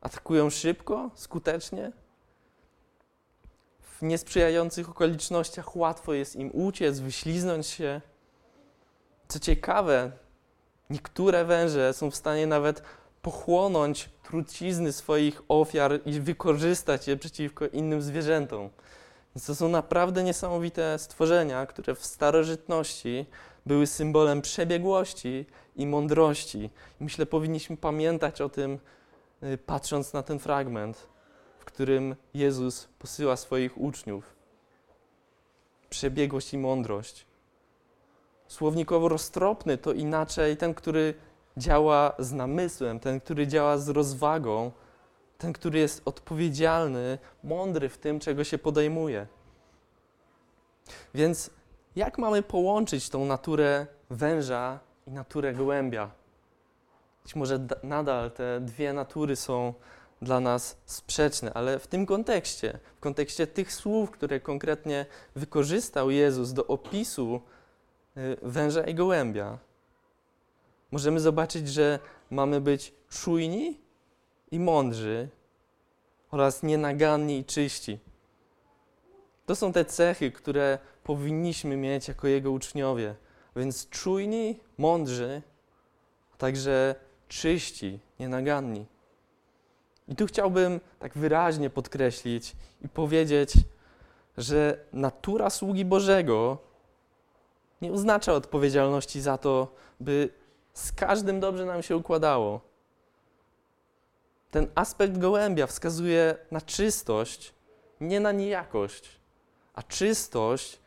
atakują 0.00 0.50
szybko, 0.50 1.10
skutecznie. 1.14 1.92
W 3.80 4.02
niesprzyjających 4.02 4.90
okolicznościach 4.90 5.76
łatwo 5.76 6.14
jest 6.14 6.36
im 6.36 6.50
uciec, 6.52 6.98
wyśliznąć 6.98 7.66
się. 7.66 8.00
Co 9.28 9.38
ciekawe, 9.38 10.12
niektóre 10.90 11.44
węże 11.44 11.92
są 11.92 12.10
w 12.10 12.16
stanie 12.16 12.46
nawet 12.46 12.82
pochłonąć 13.22 14.08
trucizny 14.22 14.92
swoich 14.92 15.42
ofiar 15.48 16.00
i 16.06 16.20
wykorzystać 16.20 17.08
je 17.08 17.16
przeciwko 17.16 17.66
innym 17.66 18.02
zwierzętom. 18.02 18.70
Więc 19.34 19.46
to 19.46 19.54
są 19.54 19.68
naprawdę 19.68 20.22
niesamowite 20.22 20.98
stworzenia, 20.98 21.66
które 21.66 21.94
w 21.94 22.04
starożytności 22.04 23.26
były 23.66 23.86
symbolem 23.86 24.42
przebiegłości 24.42 25.46
i 25.76 25.86
mądrości. 25.86 26.70
I 27.00 27.04
myślę, 27.04 27.26
powinniśmy 27.26 27.76
pamiętać 27.76 28.40
o 28.40 28.48
tym, 28.48 28.78
y, 29.42 29.58
patrząc 29.58 30.12
na 30.12 30.22
ten 30.22 30.38
fragment, 30.38 31.06
w 31.58 31.64
którym 31.64 32.16
Jezus 32.34 32.88
posyła 32.98 33.36
swoich 33.36 33.78
uczniów. 33.78 34.36
Przebiegłość 35.90 36.54
i 36.54 36.58
mądrość. 36.58 37.26
Słownikowo 38.48 39.08
roztropny 39.08 39.78
to 39.78 39.92
inaczej 39.92 40.56
ten, 40.56 40.74
który 40.74 41.14
działa 41.56 42.12
z 42.18 42.32
namysłem, 42.32 43.00
ten, 43.00 43.20
który 43.20 43.46
działa 43.46 43.78
z 43.78 43.88
rozwagą, 43.88 44.72
ten, 45.40 45.52
który 45.52 45.78
jest 45.78 46.02
odpowiedzialny, 46.04 47.18
mądry 47.44 47.88
w 47.88 47.98
tym, 47.98 48.20
czego 48.20 48.44
się 48.44 48.58
podejmuje. 48.58 49.26
Więc 51.14 51.50
jak 51.96 52.18
mamy 52.18 52.42
połączyć 52.42 53.08
tą 53.08 53.24
naturę 53.24 53.86
węża 54.10 54.80
i 55.06 55.10
naturę 55.10 55.54
gołębia? 55.54 56.10
Być 57.22 57.36
może 57.36 57.66
nadal 57.82 58.30
te 58.30 58.60
dwie 58.60 58.92
natury 58.92 59.36
są 59.36 59.74
dla 60.22 60.40
nas 60.40 60.76
sprzeczne, 60.86 61.52
ale 61.52 61.78
w 61.78 61.86
tym 61.86 62.06
kontekście, 62.06 62.78
w 62.96 63.00
kontekście 63.00 63.46
tych 63.46 63.72
słów, 63.72 64.10
które 64.10 64.40
konkretnie 64.40 65.06
wykorzystał 65.36 66.10
Jezus 66.10 66.52
do 66.52 66.66
opisu 66.66 67.40
y, 68.16 68.36
węża 68.42 68.84
i 68.84 68.94
gołębia, 68.94 69.58
możemy 70.90 71.20
zobaczyć, 71.20 71.68
że 71.68 71.98
mamy 72.30 72.60
być 72.60 72.94
czujni 73.08 73.89
i 74.50 74.60
mądrzy 74.60 75.28
oraz 76.30 76.62
nienaganni 76.62 77.38
i 77.38 77.44
czyści. 77.44 77.98
To 79.46 79.56
są 79.56 79.72
te 79.72 79.84
cechy, 79.84 80.32
które 80.32 80.78
powinniśmy 81.04 81.76
mieć 81.76 82.08
jako 82.08 82.28
Jego 82.28 82.50
uczniowie. 82.50 83.14
Więc 83.56 83.88
czujni, 83.88 84.60
mądrzy, 84.78 85.42
a 86.34 86.36
także 86.36 86.94
czyści, 87.28 88.00
nienaganni. 88.20 88.86
I 90.08 90.16
tu 90.16 90.26
chciałbym 90.26 90.80
tak 90.98 91.18
wyraźnie 91.18 91.70
podkreślić 91.70 92.56
i 92.84 92.88
powiedzieć, 92.88 93.54
że 94.38 94.84
natura 94.92 95.50
sługi 95.50 95.84
Bożego 95.84 96.58
nie 97.82 97.92
oznacza 97.92 98.32
odpowiedzialności 98.32 99.20
za 99.20 99.38
to, 99.38 99.74
by 100.00 100.28
z 100.74 100.92
każdym 100.92 101.40
dobrze 101.40 101.64
nam 101.64 101.82
się 101.82 101.96
układało. 101.96 102.69
Ten 104.50 104.68
aspekt 104.74 105.18
gołębia 105.18 105.66
wskazuje 105.66 106.36
na 106.50 106.60
czystość, 106.60 107.54
nie 108.00 108.20
na 108.20 108.32
niejakość. 108.32 109.20
A 109.74 109.82
czystość, 109.82 110.80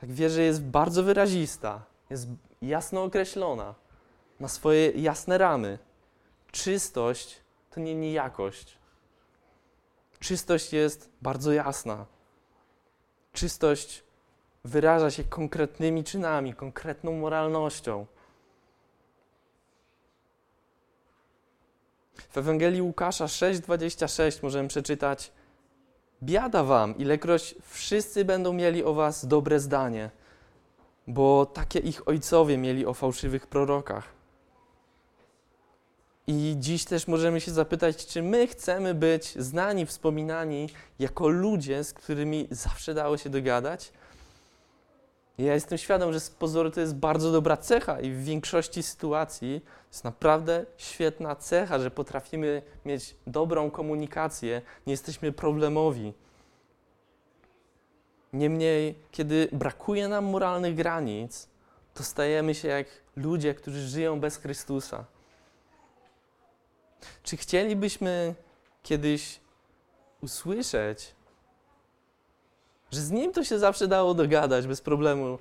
tak 0.00 0.12
wierzę, 0.12 0.42
jest 0.42 0.62
bardzo 0.62 1.02
wyrazista, 1.02 1.84
jest 2.10 2.26
jasno 2.62 3.04
określona, 3.04 3.74
ma 4.40 4.48
swoje 4.48 4.90
jasne 4.90 5.38
ramy. 5.38 5.78
Czystość 6.52 7.40
to 7.70 7.80
nie 7.80 7.94
niejakość. 7.94 8.78
Czystość 10.18 10.72
jest 10.72 11.10
bardzo 11.22 11.52
jasna. 11.52 12.06
Czystość 13.32 14.04
wyraża 14.64 15.10
się 15.10 15.24
konkretnymi 15.24 16.04
czynami, 16.04 16.54
konkretną 16.54 17.12
moralnością. 17.12 18.06
W 22.30 22.38
Ewangelii 22.38 22.82
Łukasza 22.82 23.24
6:26 23.24 24.42
możemy 24.42 24.68
przeczytać: 24.68 25.32
Biada 26.22 26.64
wam, 26.64 26.98
ilekroć 26.98 27.54
wszyscy 27.68 28.24
będą 28.24 28.52
mieli 28.52 28.84
o 28.84 28.94
was 28.94 29.26
dobre 29.26 29.60
zdanie, 29.60 30.10
bo 31.06 31.46
takie 31.46 31.78
ich 31.78 32.08
ojcowie 32.08 32.58
mieli 32.58 32.86
o 32.86 32.94
fałszywych 32.94 33.46
prorokach. 33.46 34.22
I 36.26 36.56
dziś 36.58 36.84
też 36.84 37.08
możemy 37.08 37.40
się 37.40 37.50
zapytać, 37.50 38.06
czy 38.06 38.22
my 38.22 38.46
chcemy 38.46 38.94
być 38.94 39.34
znani, 39.38 39.86
wspominani 39.86 40.68
jako 40.98 41.28
ludzie, 41.28 41.84
z 41.84 41.92
którymi 41.92 42.48
zawsze 42.50 42.94
dało 42.94 43.18
się 43.18 43.30
dogadać, 43.30 43.92
ja 45.38 45.54
jestem 45.54 45.78
świadom, 45.78 46.12
że 46.12 46.20
z 46.20 46.30
pozoru 46.30 46.70
to 46.70 46.80
jest 46.80 46.94
bardzo 46.94 47.32
dobra 47.32 47.56
cecha 47.56 48.00
i 48.00 48.10
w 48.10 48.24
większości 48.24 48.82
sytuacji 48.82 49.60
jest 49.88 50.04
naprawdę 50.04 50.66
świetna 50.76 51.36
cecha, 51.36 51.78
że 51.78 51.90
potrafimy 51.90 52.62
mieć 52.84 53.16
dobrą 53.26 53.70
komunikację, 53.70 54.62
nie 54.86 54.92
jesteśmy 54.92 55.32
problemowi. 55.32 56.12
Niemniej, 58.32 58.98
kiedy 59.10 59.48
brakuje 59.52 60.08
nam 60.08 60.24
moralnych 60.24 60.74
granic, 60.74 61.48
to 61.94 62.04
stajemy 62.04 62.54
się 62.54 62.68
jak 62.68 62.86
ludzie, 63.16 63.54
którzy 63.54 63.88
żyją 63.88 64.20
bez 64.20 64.36
Chrystusa. 64.36 65.04
Czy 67.22 67.36
chcielibyśmy 67.36 68.34
kiedyś 68.82 69.40
usłyszeć, 70.20 71.14
że 72.92 73.00
z 73.00 73.10
nim 73.10 73.32
to 73.32 73.44
się 73.44 73.58
zawsze 73.58 73.88
dało 73.88 74.14
dogadać 74.14 74.66
bez 74.66 74.80
problemu. 74.80 75.38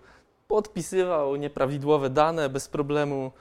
Podpisywał 0.48 1.36
nieprawidłowe 1.36 2.10
dane 2.10 2.50
bez 2.50 2.68
problemu. 2.68 3.32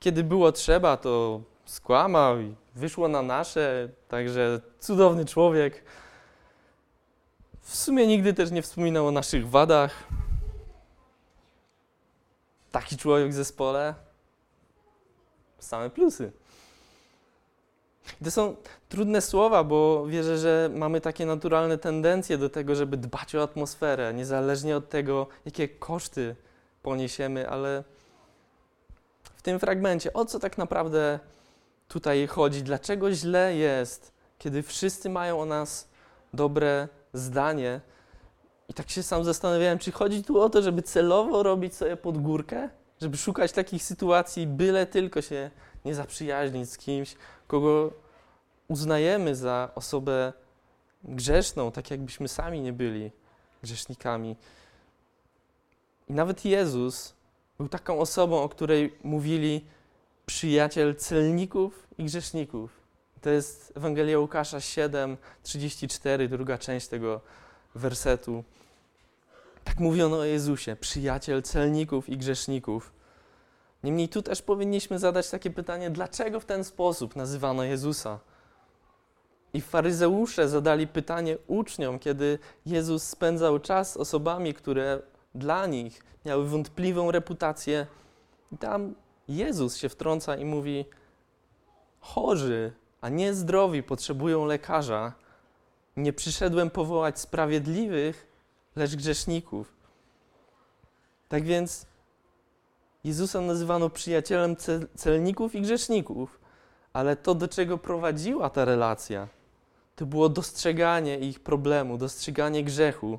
Kiedy 0.00 0.24
było 0.24 0.52
trzeba, 0.52 0.96
to 0.96 1.40
skłamał 1.64 2.40
i 2.40 2.54
wyszło 2.74 3.08
na 3.08 3.22
nasze, 3.22 3.88
także 4.08 4.60
cudowny 4.80 5.24
człowiek. 5.24 5.84
W 7.60 7.76
sumie 7.76 8.06
nigdy 8.06 8.34
też 8.34 8.50
nie 8.50 8.62
wspominał 8.62 9.06
o 9.06 9.10
naszych 9.10 9.48
wadach. 9.50 10.04
Taki 12.72 12.96
człowiek 12.96 13.30
w 13.30 13.34
zespole. 13.34 13.94
Same 15.58 15.90
plusy. 15.90 16.32
To 18.24 18.30
są 18.30 18.56
trudne 18.88 19.20
słowa, 19.20 19.64
bo 19.64 20.06
wierzę, 20.06 20.38
że 20.38 20.70
mamy 20.74 21.00
takie 21.00 21.26
naturalne 21.26 21.78
tendencje 21.78 22.38
do 22.38 22.50
tego, 22.50 22.74
żeby 22.74 22.96
dbać 22.96 23.34
o 23.34 23.42
atmosferę, 23.42 24.14
niezależnie 24.14 24.76
od 24.76 24.88
tego, 24.88 25.26
jakie 25.44 25.68
koszty 25.68 26.36
poniesiemy, 26.82 27.50
ale 27.50 27.84
w 29.36 29.42
tym 29.42 29.58
fragmencie, 29.58 30.12
o 30.12 30.24
co 30.24 30.38
tak 30.38 30.58
naprawdę 30.58 31.18
tutaj 31.88 32.26
chodzi? 32.26 32.62
Dlaczego 32.62 33.12
źle 33.12 33.56
jest, 33.56 34.12
kiedy 34.38 34.62
wszyscy 34.62 35.10
mają 35.10 35.40
o 35.40 35.44
nas 35.44 35.88
dobre 36.34 36.88
zdanie? 37.12 37.80
I 38.68 38.74
tak 38.74 38.90
się 38.90 39.02
sam 39.02 39.24
zastanawiałem, 39.24 39.78
czy 39.78 39.92
chodzi 39.92 40.24
tu 40.24 40.40
o 40.40 40.50
to, 40.50 40.62
żeby 40.62 40.82
celowo 40.82 41.42
robić 41.42 41.74
sobie 41.74 41.96
pod 41.96 42.18
górkę? 42.18 42.68
Żeby 43.00 43.16
szukać 43.16 43.52
takich 43.52 43.82
sytuacji, 43.82 44.46
byle 44.46 44.86
tylko 44.86 45.22
się 45.22 45.50
nie 45.84 45.94
zaprzyjaźnić 45.94 46.70
z 46.70 46.78
kimś, 46.78 47.16
kogo 47.46 47.92
uznajemy 48.68 49.34
za 49.34 49.70
osobę 49.74 50.32
grzeszną, 51.04 51.72
tak 51.72 51.90
jakbyśmy 51.90 52.28
sami 52.28 52.60
nie 52.60 52.72
byli 52.72 53.10
grzesznikami. 53.62 54.36
I 56.08 56.12
nawet 56.12 56.44
Jezus 56.44 57.14
był 57.58 57.68
taką 57.68 57.98
osobą, 57.98 58.42
o 58.42 58.48
której 58.48 58.98
mówili 59.04 59.64
przyjaciel 60.26 60.96
celników 60.96 61.86
i 61.98 62.04
grzeszników. 62.04 62.80
To 63.20 63.30
jest 63.30 63.72
Ewangelia 63.76 64.18
Łukasza 64.18 64.60
7, 64.60 65.16
34, 65.42 66.28
druga 66.28 66.58
część 66.58 66.88
tego 66.88 67.20
wersetu. 67.74 68.44
Tak 69.64 69.80
mówiono 69.80 70.16
o 70.18 70.24
Jezusie, 70.24 70.76
przyjaciel 70.76 71.42
celników 71.42 72.08
i 72.08 72.16
grzeszników. 72.16 72.92
Niemniej 73.84 74.08
tu 74.08 74.22
też 74.22 74.42
powinniśmy 74.42 74.98
zadać 74.98 75.30
takie 75.30 75.50
pytanie, 75.50 75.90
dlaczego 75.90 76.40
w 76.40 76.44
ten 76.44 76.64
sposób 76.64 77.16
nazywano 77.16 77.64
Jezusa? 77.64 78.18
I 79.56 79.60
faryzeusze 79.60 80.48
zadali 80.48 80.86
pytanie 80.86 81.38
uczniom, 81.46 81.98
kiedy 81.98 82.38
Jezus 82.66 83.02
spędzał 83.02 83.58
czas 83.58 83.92
z 83.92 83.96
osobami, 83.96 84.54
które 84.54 85.02
dla 85.34 85.66
nich 85.66 86.04
miały 86.24 86.48
wątpliwą 86.48 87.10
reputację. 87.10 87.86
I 88.52 88.58
tam 88.58 88.94
Jezus 89.28 89.76
się 89.76 89.88
wtrąca 89.88 90.36
i 90.36 90.44
mówi: 90.44 90.84
Chorzy, 92.00 92.72
a 93.00 93.08
nie 93.08 93.34
zdrowi 93.34 93.82
potrzebują 93.82 94.44
lekarza. 94.44 95.12
Nie 95.96 96.12
przyszedłem 96.12 96.70
powołać 96.70 97.20
sprawiedliwych, 97.20 98.26
lecz 98.76 98.96
grzeszników. 98.96 99.72
Tak 101.28 101.44
więc 101.44 101.86
Jezusa 103.04 103.40
nazywano 103.40 103.90
przyjacielem 103.90 104.56
celników 104.96 105.54
i 105.54 105.62
grzeszników, 105.62 106.40
ale 106.92 107.16
to, 107.16 107.34
do 107.34 107.48
czego 107.48 107.78
prowadziła 107.78 108.50
ta 108.50 108.64
relacja, 108.64 109.28
to 109.96 110.06
było 110.06 110.28
dostrzeganie 110.28 111.18
ich 111.18 111.40
problemu, 111.40 111.98
dostrzeganie 111.98 112.64
grzechu, 112.64 113.18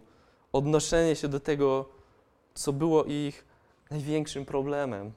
odnoszenie 0.54 1.16
się 1.16 1.28
do 1.28 1.40
tego, 1.40 1.90
co 2.54 2.74
było 2.74 3.04
ich 3.04 3.46
największym 3.92 4.46
problemem. 4.46 5.14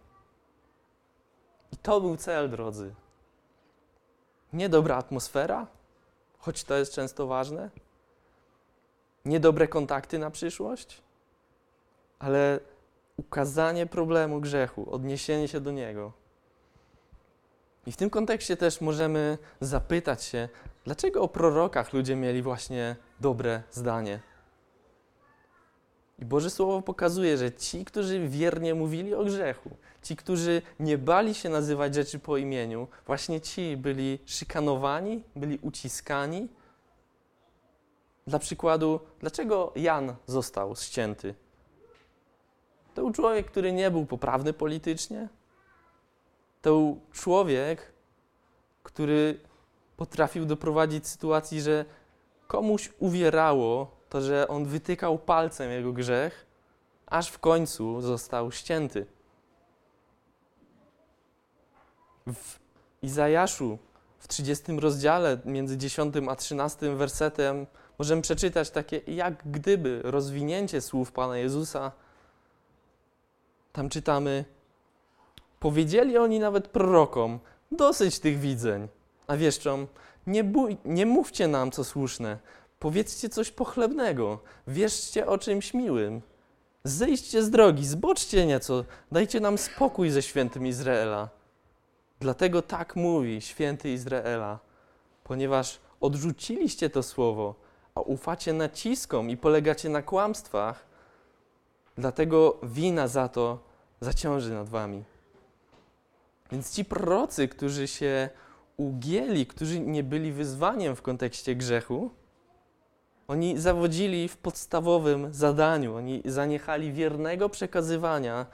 I 1.72 1.76
to 1.76 2.00
był 2.00 2.16
cel, 2.16 2.50
drodzy. 2.50 2.94
Nie 4.52 4.68
dobra 4.68 4.96
atmosfera, 4.96 5.66
choć 6.38 6.64
to 6.64 6.74
jest 6.74 6.92
często 6.92 7.26
ważne, 7.26 7.70
niedobre 9.24 9.68
kontakty 9.68 10.18
na 10.18 10.30
przyszłość, 10.30 11.02
ale 12.18 12.60
ukazanie 13.16 13.86
problemu 13.86 14.40
grzechu, 14.40 14.94
odniesienie 14.94 15.48
się 15.48 15.60
do 15.60 15.70
niego. 15.70 16.12
I 17.86 17.92
w 17.92 17.96
tym 17.96 18.10
kontekście 18.10 18.56
też 18.56 18.80
możemy 18.80 19.38
zapytać 19.60 20.24
się, 20.24 20.48
dlaczego 20.84 21.22
o 21.22 21.28
prorokach 21.28 21.92
ludzie 21.92 22.16
mieli 22.16 22.42
właśnie 22.42 22.96
dobre 23.20 23.62
zdanie. 23.70 24.20
I 26.18 26.24
Boże 26.24 26.50
Słowo 26.50 26.82
pokazuje, 26.82 27.36
że 27.36 27.52
ci, 27.52 27.84
którzy 27.84 28.28
wiernie 28.28 28.74
mówili 28.74 29.14
o 29.14 29.24
grzechu, 29.24 29.70
ci, 30.02 30.16
którzy 30.16 30.62
nie 30.80 30.98
bali 30.98 31.34
się 31.34 31.48
nazywać 31.48 31.94
rzeczy 31.94 32.18
po 32.18 32.36
imieniu, 32.36 32.88
właśnie 33.06 33.40
ci 33.40 33.76
byli 33.76 34.18
szykanowani, 34.26 35.22
byli 35.36 35.58
uciskani. 35.62 36.48
Dla 38.26 38.38
przykładu, 38.38 39.00
dlaczego 39.20 39.72
Jan 39.76 40.14
został 40.26 40.76
ścięty? 40.76 41.34
To 42.94 43.02
był 43.02 43.12
człowiek, 43.12 43.46
który 43.46 43.72
nie 43.72 43.90
był 43.90 44.06
poprawny 44.06 44.52
politycznie. 44.52 45.28
To 46.62 46.70
był 46.70 47.00
człowiek, 47.12 47.92
który 48.82 49.40
potrafił 50.00 50.44
doprowadzić 50.44 51.08
sytuacji, 51.08 51.60
że 51.60 51.84
komuś 52.46 52.90
uwierało 52.98 53.96
to, 54.08 54.20
że 54.20 54.48
on 54.48 54.64
wytykał 54.64 55.18
palcem 55.18 55.70
jego 55.70 55.92
grzech, 55.92 56.46
aż 57.06 57.28
w 57.28 57.38
końcu 57.38 58.00
został 58.00 58.52
ścięty. 58.52 59.06
W 62.26 62.58
Izajaszu 63.02 63.78
w 64.18 64.28
30 64.28 64.80
rozdziale 64.80 65.38
między 65.44 65.76
10 65.76 66.14
a 66.30 66.36
13 66.36 66.96
wersetem 66.96 67.66
możemy 67.98 68.22
przeczytać 68.22 68.70
takie 68.70 69.00
jak 69.06 69.50
gdyby 69.50 70.00
rozwinięcie 70.04 70.80
słów 70.80 71.12
Pana 71.12 71.38
Jezusa 71.38 71.92
tam 73.72 73.88
czytamy: 73.88 74.44
Powiedzieli 75.58 76.18
oni 76.18 76.38
nawet 76.38 76.68
prorokom: 76.68 77.38
Dosyć 77.72 78.18
tych 78.18 78.38
widzeń. 78.38 78.88
A 79.30 79.36
wieszczą: 79.36 79.86
nie, 80.26 80.44
bój, 80.44 80.76
nie 80.84 81.06
mówcie 81.06 81.48
nam, 81.48 81.70
co 81.70 81.84
słuszne. 81.84 82.38
Powiedzcie 82.78 83.28
coś 83.28 83.50
pochlebnego. 83.50 84.38
Wierzcie 84.66 85.26
o 85.26 85.38
czymś 85.38 85.74
miłym. 85.74 86.22
Zejdźcie 86.84 87.42
z 87.42 87.50
drogi, 87.50 87.86
zboczcie 87.86 88.46
nieco, 88.46 88.84
dajcie 89.12 89.40
nam 89.40 89.58
spokój 89.58 90.10
ze 90.10 90.22
świętym 90.22 90.66
Izraela. 90.66 91.28
Dlatego 92.20 92.62
tak 92.62 92.96
mówi 92.96 93.40
święty 93.40 93.90
Izraela, 93.92 94.58
ponieważ 95.24 95.78
odrzuciliście 96.00 96.90
to 96.90 97.02
słowo, 97.02 97.54
a 97.94 98.00
ufacie 98.00 98.52
naciskom 98.52 99.30
i 99.30 99.36
polegacie 99.36 99.88
na 99.88 100.02
kłamstwach, 100.02 100.90
Dlatego 101.98 102.58
wina 102.62 103.08
za 103.08 103.28
to 103.28 103.58
zaciąży 104.00 104.54
nad 104.54 104.68
wami. 104.68 105.04
Więc 106.52 106.74
ci 106.74 106.84
prorocy, 106.84 107.48
którzy 107.48 107.88
się 107.88 108.28
ugięli, 108.80 109.46
którzy 109.46 109.80
nie 109.80 110.02
byli 110.02 110.32
wyzwaniem 110.32 110.96
w 110.96 111.02
kontekście 111.02 111.54
grzechu, 111.54 112.10
oni 113.28 113.58
zawodzili 113.58 114.28
w 114.28 114.36
podstawowym 114.36 115.34
zadaniu. 115.34 115.96
Oni 115.96 116.22
zaniechali 116.24 116.92
wiernego 116.92 117.48
przekazywania 117.48 118.46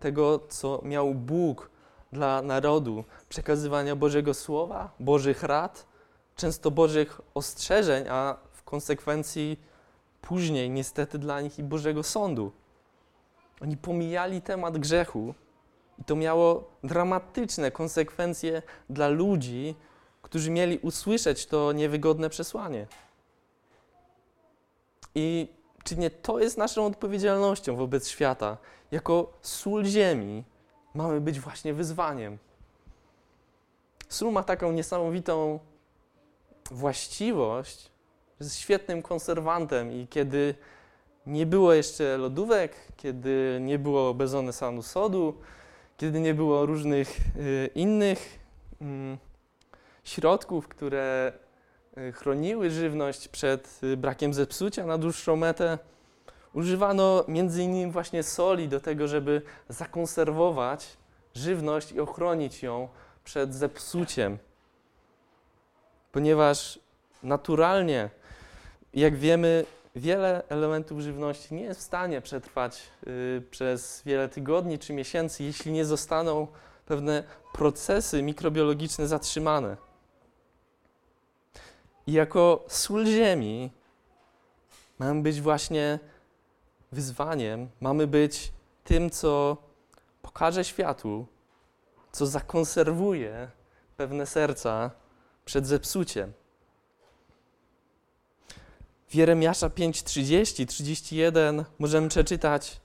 tego, 0.00 0.38
co 0.48 0.80
miał 0.84 1.14
Bóg 1.14 1.70
dla 2.12 2.42
narodu, 2.42 3.04
przekazywania 3.28 3.96
Bożego 3.96 4.34
Słowa, 4.34 4.90
Bożych 5.00 5.42
rad, 5.42 5.86
często 6.36 6.70
Bożych 6.70 7.20
ostrzeżeń, 7.34 8.04
a 8.08 8.36
w 8.52 8.62
konsekwencji 8.62 9.60
później 10.22 10.70
niestety 10.70 11.18
dla 11.18 11.40
nich 11.40 11.58
i 11.58 11.62
Bożego 11.62 12.02
Sądu. 12.02 12.52
Oni 13.60 13.76
pomijali 13.76 14.42
temat 14.42 14.78
grzechu 14.78 15.34
i 16.00 16.04
to 16.04 16.16
miało 16.16 16.70
dramatyczne 16.84 17.70
konsekwencje 17.70 18.62
dla 18.90 19.08
ludzi, 19.08 19.74
którzy 20.22 20.50
mieli 20.50 20.78
usłyszeć 20.78 21.46
to 21.46 21.72
niewygodne 21.72 22.30
przesłanie. 22.30 22.86
I 25.14 25.48
czy 25.84 25.96
nie 25.96 26.10
to 26.10 26.38
jest 26.38 26.58
naszą 26.58 26.86
odpowiedzialnością 26.86 27.76
wobec 27.76 28.08
świata? 28.08 28.56
Jako 28.90 29.32
sól 29.42 29.84
ziemi 29.84 30.44
mamy 30.94 31.20
być 31.20 31.40
właśnie 31.40 31.74
wyzwaniem. 31.74 32.38
Sól 34.08 34.32
ma 34.32 34.42
taką 34.42 34.72
niesamowitą 34.72 35.58
właściwość, 36.70 37.90
jest 38.40 38.56
świetnym 38.56 39.02
konserwantem 39.02 39.92
i 39.92 40.06
kiedy 40.06 40.54
nie 41.26 41.46
było 41.46 41.72
jeszcze 41.72 42.16
lodówek, 42.18 42.76
kiedy 42.96 43.58
nie 43.60 43.78
było 43.78 44.14
bezonesanu 44.14 44.82
sodu, 44.82 45.34
kiedy 46.00 46.20
nie 46.20 46.34
było 46.34 46.66
różnych 46.66 47.16
y, 47.36 47.70
innych 47.74 48.38
y, 48.82 48.84
środków, 50.04 50.68
które 50.68 51.32
y, 51.98 52.12
chroniły 52.12 52.70
żywność 52.70 53.28
przed 53.28 53.80
y, 53.82 53.96
brakiem 53.96 54.34
zepsucia 54.34 54.86
na 54.86 54.98
dłuższą 54.98 55.36
metę. 55.36 55.78
Używano 56.52 57.24
między 57.28 57.62
innymi 57.62 57.92
właśnie 57.92 58.22
soli 58.22 58.68
do 58.68 58.80
tego, 58.80 59.08
żeby 59.08 59.42
zakonserwować 59.68 60.96
żywność 61.34 61.92
i 61.92 62.00
ochronić 62.00 62.62
ją 62.62 62.88
przed 63.24 63.54
zepsuciem. 63.54 64.38
Ponieważ 66.12 66.78
naturalnie, 67.22 68.10
jak 68.94 69.16
wiemy, 69.16 69.64
wiele 69.96 70.42
elementów 70.48 71.00
żywności 71.00 71.54
nie 71.54 71.62
jest 71.62 71.80
w 71.80 71.82
stanie 71.82 72.20
przetrwać 72.20 72.90
y, 73.06 73.42
przez 73.50 74.02
wiele 74.06 74.28
tygodni 74.28 74.78
czy 74.78 74.92
miesięcy, 74.92 75.44
jeśli 75.44 75.72
nie 75.72 75.84
zostaną 75.84 76.46
pewne 76.86 77.24
procesy 77.52 78.22
mikrobiologiczne 78.22 79.08
zatrzymane. 79.08 79.76
I 82.06 82.12
jako 82.12 82.64
sól 82.68 83.06
ziemi 83.06 83.70
mamy 84.98 85.22
być 85.22 85.40
właśnie 85.40 85.98
wyzwaniem, 86.92 87.68
mamy 87.80 88.06
być 88.06 88.52
tym, 88.84 89.10
co 89.10 89.56
pokaże 90.22 90.64
światu, 90.64 91.26
co 92.12 92.26
zakonserwuje 92.26 93.50
pewne 93.96 94.26
serca 94.26 94.90
przed 95.44 95.66
zepsuciem. 95.66 96.32
W 99.10 99.14
Jeremiasza 99.14 99.68
5:30, 99.68 100.66
31 100.66 101.64
możemy 101.78 102.08
przeczytać 102.08 102.80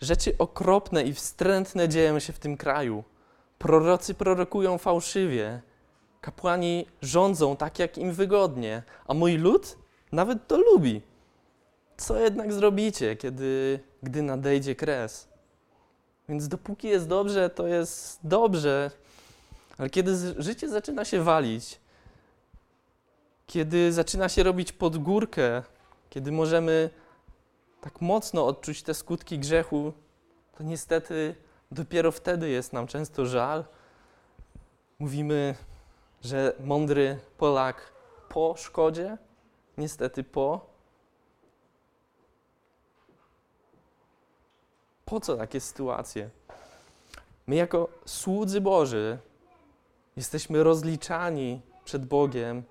Rzeczy 0.00 0.38
okropne 0.38 1.04
i 1.04 1.14
wstrętne 1.14 1.88
dzieją 1.88 2.18
się 2.18 2.32
w 2.32 2.38
tym 2.38 2.56
kraju. 2.56 3.04
Prorocy 3.58 4.14
prorokują 4.14 4.78
fałszywie. 4.78 5.62
Kapłani 6.20 6.86
rządzą 7.02 7.56
tak, 7.56 7.78
jak 7.78 7.98
im 7.98 8.12
wygodnie, 8.12 8.82
a 9.06 9.14
mój 9.14 9.36
lud 9.36 9.78
nawet 10.12 10.46
to 10.46 10.58
lubi. 10.58 11.02
Co 11.96 12.18
jednak 12.18 12.52
zrobicie, 12.52 13.16
kiedy, 13.16 13.80
gdy 14.02 14.22
nadejdzie 14.22 14.74
kres? 14.74 15.28
Więc 16.28 16.48
dopóki 16.48 16.88
jest 16.88 17.08
dobrze, 17.08 17.50
to 17.50 17.66
jest 17.66 18.18
dobrze, 18.24 18.90
ale 19.78 19.90
kiedy 19.90 20.42
życie 20.42 20.68
zaczyna 20.68 21.04
się 21.04 21.22
walić, 21.22 21.79
kiedy 23.50 23.92
zaczyna 23.92 24.28
się 24.28 24.42
robić 24.42 24.72
pod 24.72 24.98
górkę, 24.98 25.62
kiedy 26.10 26.32
możemy 26.32 26.90
tak 27.80 28.00
mocno 28.00 28.46
odczuć 28.46 28.82
te 28.82 28.94
skutki 28.94 29.38
grzechu, 29.38 29.92
to 30.56 30.64
niestety 30.64 31.34
dopiero 31.70 32.12
wtedy 32.12 32.48
jest 32.48 32.72
nam 32.72 32.86
często 32.86 33.26
żal. 33.26 33.64
Mówimy, 34.98 35.54
że 36.22 36.52
mądry 36.64 37.18
Polak 37.38 37.92
po 38.28 38.54
szkodzie, 38.56 39.18
niestety 39.78 40.24
po. 40.24 40.66
Po 45.04 45.20
co 45.20 45.36
takie 45.36 45.60
sytuacje? 45.60 46.30
My, 47.46 47.54
jako 47.56 47.88
słudzy 48.04 48.60
Boży, 48.60 49.18
jesteśmy 50.16 50.62
rozliczani 50.62 51.60
przed 51.84 52.06
Bogiem 52.06 52.62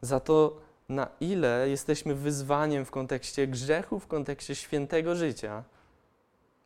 za 0.00 0.20
to, 0.20 0.60
na 0.88 1.08
ile 1.20 1.68
jesteśmy 1.68 2.14
wyzwaniem 2.14 2.84
w 2.84 2.90
kontekście 2.90 3.46
grzechu, 3.46 4.00
w 4.00 4.06
kontekście 4.06 4.54
świętego 4.54 5.14
życia. 5.14 5.64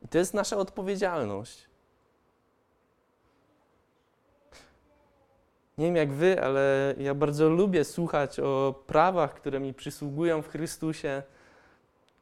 I 0.03 0.09
to 0.09 0.19
jest 0.19 0.35
nasza 0.35 0.57
odpowiedzialność. 0.57 1.71
Nie 5.79 5.87
wiem 5.87 5.97
jak 5.97 6.13
wy, 6.13 6.43
ale 6.43 6.95
ja 6.99 7.15
bardzo 7.15 7.49
lubię 7.49 7.85
słuchać 7.85 8.41
o 8.41 8.75
prawach, 8.87 9.35
które 9.35 9.61
mi 9.61 9.75
przysługują 9.75 10.43
w 10.43 10.49
Chrystusie, 10.49 11.23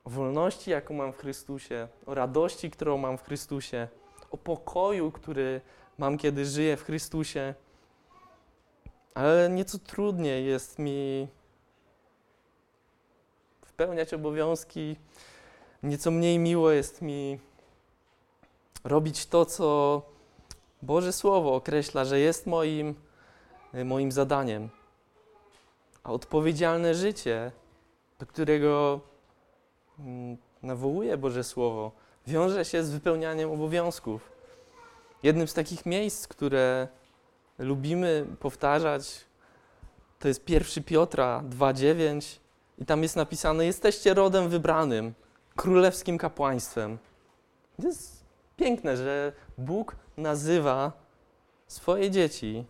o 0.05 0.11
wolności, 0.11 0.71
jaką 0.71 0.94
mam 0.94 1.12
w 1.12 1.18
Chrystusie, 1.18 1.88
o 2.07 2.14
radości, 2.14 2.71
którą 2.71 2.99
mam 2.99 3.18
w 3.18 3.23
Chrystusie, 3.23 3.88
o 4.31 4.37
pokoju, 4.37 5.12
który 5.12 5.61
mam, 5.99 6.18
kiedy 6.18 6.44
żyję 6.44 6.77
w 6.77 6.85
Chrystusie. 6.85 7.55
Ale 9.18 9.48
nieco 9.50 9.78
trudniej 9.78 10.46
jest 10.46 10.78
mi 10.78 11.28
spełniać 13.66 14.14
obowiązki. 14.14 14.96
Nieco 15.83 16.11
mniej 16.11 16.38
miło 16.38 16.70
jest 16.70 17.02
mi 17.02 17.38
robić 18.85 19.26
to, 19.26 19.46
co 19.46 20.02
Boże 20.83 21.12
Słowo 21.12 21.54
określa, 21.54 22.04
że 22.04 22.20
jest 22.20 22.46
moim, 22.46 22.94
moim 23.85 24.12
zadaniem. 24.12 24.68
A 26.02 26.12
odpowiedzialne 26.12 26.94
życie, 26.94 27.52
do 28.18 28.26
którego 28.26 29.00
mm, 29.98 30.37
nawołuje 30.62 31.16
Boże 31.16 31.44
Słowo, 31.44 31.92
wiąże 32.26 32.64
się 32.64 32.85
z 32.85 32.90
wypełnianiem 32.90 33.50
obowiązków. 33.50 34.33
Jednym 35.22 35.48
z 35.48 35.54
takich 35.54 35.87
miejsc, 35.87 36.28
które 36.28 36.88
lubimy 37.59 38.27
powtarzać, 38.40 39.25
to 40.18 40.29
jest 40.29 40.49
1 40.49 40.85
Piotra 40.85 41.42
2,9 41.51 42.38
i 42.79 42.85
tam 42.85 43.03
jest 43.03 43.16
napisane: 43.16 43.66
Jesteście 43.66 44.14
rodem 44.14 44.49
wybranym, 44.49 45.14
królewskim 45.57 46.18
kapłaństwem. 46.18 46.99
To 47.81 47.87
jest 47.87 48.25
piękne, 48.57 48.97
że 48.97 49.33
Bóg 49.59 49.97
nazywa 50.16 50.92
swoje 51.66 52.11
dzieci 52.11 52.64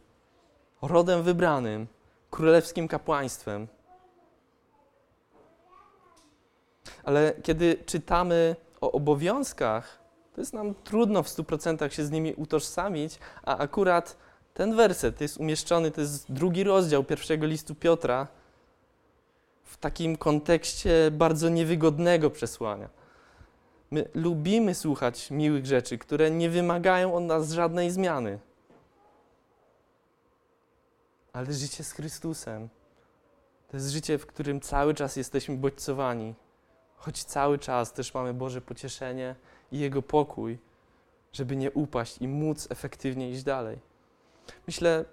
rodem 0.82 1.22
wybranym, 1.22 1.86
królewskim 2.30 2.88
kapłaństwem. 2.88 3.68
Ale 7.04 7.34
kiedy 7.42 7.76
czytamy 7.86 8.56
o 8.80 8.92
obowiązkach, 8.92 9.98
to 10.34 10.40
jest 10.40 10.52
nam 10.52 10.74
trudno 10.74 11.22
w 11.22 11.28
100% 11.28 11.90
się 11.90 12.04
z 12.04 12.10
nimi 12.10 12.34
utożsamić, 12.34 13.18
a 13.42 13.58
akurat 13.58 14.16
ten 14.58 14.76
werset 14.76 15.20
jest 15.20 15.36
umieszczony, 15.36 15.90
to 15.90 16.00
jest 16.00 16.32
drugi 16.32 16.64
rozdział 16.64 17.04
pierwszego 17.04 17.46
listu 17.46 17.74
Piotra, 17.74 18.26
w 19.64 19.76
takim 19.76 20.16
kontekście 20.16 21.10
bardzo 21.10 21.48
niewygodnego 21.48 22.30
przesłania. 22.30 22.88
My 23.90 24.08
lubimy 24.14 24.74
słuchać 24.74 25.30
miłych 25.30 25.66
rzeczy, 25.66 25.98
które 25.98 26.30
nie 26.30 26.50
wymagają 26.50 27.14
od 27.14 27.24
nas 27.24 27.52
żadnej 27.52 27.90
zmiany. 27.90 28.38
Ale 31.32 31.52
życie 31.52 31.84
z 31.84 31.92
Chrystusem 31.92 32.68
to 33.68 33.76
jest 33.76 33.90
życie, 33.90 34.18
w 34.18 34.26
którym 34.26 34.60
cały 34.60 34.94
czas 34.94 35.16
jesteśmy 35.16 35.56
bodźcowani, 35.56 36.34
choć 36.96 37.24
cały 37.24 37.58
czas 37.58 37.92
też 37.92 38.14
mamy 38.14 38.34
Boże 38.34 38.60
pocieszenie 38.60 39.34
i 39.72 39.78
Jego 39.78 40.02
pokój, 40.02 40.58
żeby 41.32 41.56
nie 41.56 41.70
upaść 41.70 42.18
i 42.18 42.28
móc 42.28 42.66
efektywnie 42.70 43.30
iść 43.30 43.42
dalej. 43.42 43.88
Myślę, 44.66 45.04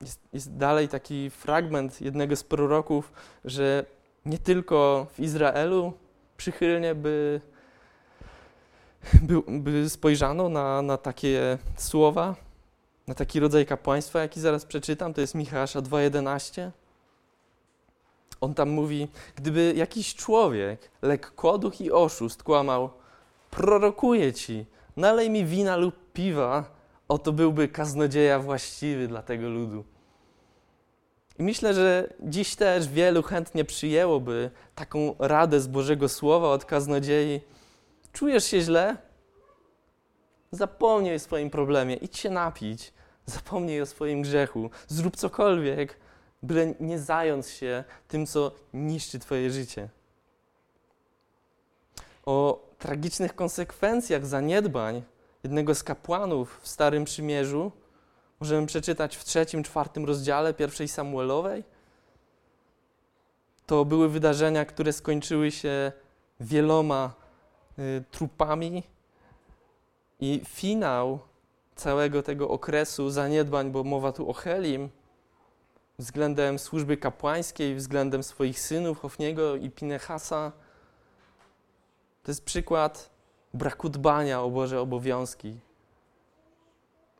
jest, 0.00 0.20
jest 0.32 0.56
dalej 0.56 0.88
taki 0.88 1.30
fragment 1.30 2.00
jednego 2.00 2.36
z 2.36 2.44
proroków, 2.44 3.12
że 3.44 3.84
nie 4.26 4.38
tylko 4.38 5.06
w 5.12 5.20
Izraelu 5.20 5.92
przychylnie 6.36 6.94
by, 6.94 7.40
by, 9.22 9.42
by 9.48 9.90
spojrzano 9.90 10.48
na, 10.48 10.82
na 10.82 10.96
takie 10.96 11.58
słowa, 11.76 12.36
na 13.06 13.14
taki 13.14 13.40
rodzaj 13.40 13.66
kapłaństwa, 13.66 14.20
jaki 14.20 14.40
zaraz 14.40 14.64
przeczytam, 14.64 15.14
to 15.14 15.20
jest 15.20 15.34
Michała 15.34 15.64
2,11. 15.64 16.70
On 18.40 18.54
tam 18.54 18.70
mówi, 18.70 19.08
gdyby 19.36 19.72
jakiś 19.76 20.14
człowiek, 20.14 20.90
lekkoduch 21.02 21.80
i 21.80 21.92
oszust 21.92 22.42
kłamał, 22.42 22.90
prorokuję 23.50 24.32
ci, 24.32 24.66
nalej 24.96 25.30
mi 25.30 25.44
wina 25.44 25.76
lub 25.76 26.12
piwa, 26.12 26.79
oto 27.10 27.32
byłby 27.32 27.68
kaznodzieja 27.68 28.38
właściwy 28.38 29.08
dla 29.08 29.22
tego 29.22 29.48
ludu. 29.48 29.84
I 31.38 31.42
myślę, 31.42 31.74
że 31.74 32.12
dziś 32.20 32.56
też 32.56 32.88
wielu 32.88 33.22
chętnie 33.22 33.64
przyjęłoby 33.64 34.50
taką 34.74 35.14
radę 35.18 35.60
z 35.60 35.66
Bożego 35.66 36.08
Słowa 36.08 36.48
od 36.48 36.64
kaznodziei. 36.64 37.40
Czujesz 38.12 38.44
się 38.44 38.60
źle? 38.60 38.96
Zapomnij 40.50 41.14
o 41.14 41.18
swoim 41.18 41.50
problemie, 41.50 41.96
idź 41.96 42.18
się 42.18 42.30
napić, 42.30 42.92
zapomnij 43.26 43.80
o 43.82 43.86
swoim 43.86 44.22
grzechu, 44.22 44.70
zrób 44.88 45.16
cokolwiek, 45.16 45.96
byle 46.42 46.74
nie 46.80 46.98
zająć 46.98 47.46
się 47.46 47.84
tym, 48.08 48.26
co 48.26 48.52
niszczy 48.74 49.18
Twoje 49.18 49.50
życie. 49.50 49.88
O 52.26 52.66
tragicznych 52.78 53.34
konsekwencjach 53.34 54.26
zaniedbań 54.26 55.02
jednego 55.42 55.74
z 55.74 55.82
kapłanów 55.82 56.60
w 56.62 56.68
Starym 56.68 57.04
Przymierzu. 57.04 57.72
Możemy 58.40 58.66
przeczytać 58.66 59.16
w 59.16 59.24
trzecim, 59.24 59.62
czwartym 59.62 60.04
rozdziale 60.04 60.54
pierwszej 60.54 60.88
Samuelowej. 60.88 61.64
To 63.66 63.84
były 63.84 64.08
wydarzenia, 64.08 64.64
które 64.64 64.92
skończyły 64.92 65.50
się 65.50 65.92
wieloma 66.40 67.14
y, 67.78 68.04
trupami. 68.10 68.82
I 70.20 70.42
finał 70.44 71.18
całego 71.76 72.22
tego 72.22 72.48
okresu 72.48 73.10
zaniedbań, 73.10 73.70
bo 73.70 73.84
mowa 73.84 74.12
tu 74.12 74.30
o 74.30 74.32
Helim, 74.32 74.90
względem 75.98 76.58
służby 76.58 76.96
kapłańskiej, 76.96 77.74
względem 77.74 78.22
swoich 78.22 78.60
synów 78.60 79.00
Hofniego 79.00 79.56
i 79.56 79.70
Pinechasa, 79.70 80.52
to 82.22 82.30
jest 82.30 82.44
przykład 82.44 83.09
braku 83.54 83.88
dbania 83.88 84.42
o 84.42 84.50
Boże 84.50 84.80
obowiązki, 84.80 85.56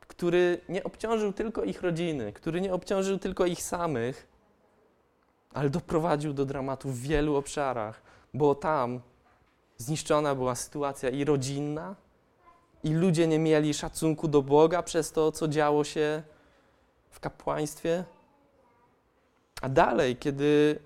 który 0.07 0.61
nie 0.69 0.83
obciążył 0.83 1.33
tylko 1.33 1.63
ich 1.63 1.81
rodziny, 1.81 2.33
który 2.33 2.61
nie 2.61 2.73
obciążył 2.73 3.19
tylko 3.19 3.45
ich 3.45 3.63
samych, 3.63 4.27
ale 5.53 5.69
doprowadził 5.69 6.33
do 6.33 6.45
dramatu 6.45 6.89
w 6.89 6.99
wielu 6.99 7.35
obszarach, 7.35 8.01
bo 8.33 8.55
tam 8.55 9.01
zniszczona 9.77 10.35
była 10.35 10.55
sytuacja 10.55 11.09
i 11.09 11.25
rodzinna, 11.25 11.95
i 12.83 12.93
ludzie 12.93 13.27
nie 13.27 13.39
mieli 13.39 13.73
szacunku 13.73 14.27
do 14.27 14.41
Boga 14.41 14.83
przez 14.83 15.11
to, 15.11 15.31
co 15.31 15.47
działo 15.47 15.83
się 15.83 16.23
w 17.09 17.19
kapłaństwie, 17.19 18.03
A 19.61 19.69
dalej, 19.69 20.15
kiedy 20.15 20.79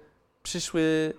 przyszły, 0.43 1.13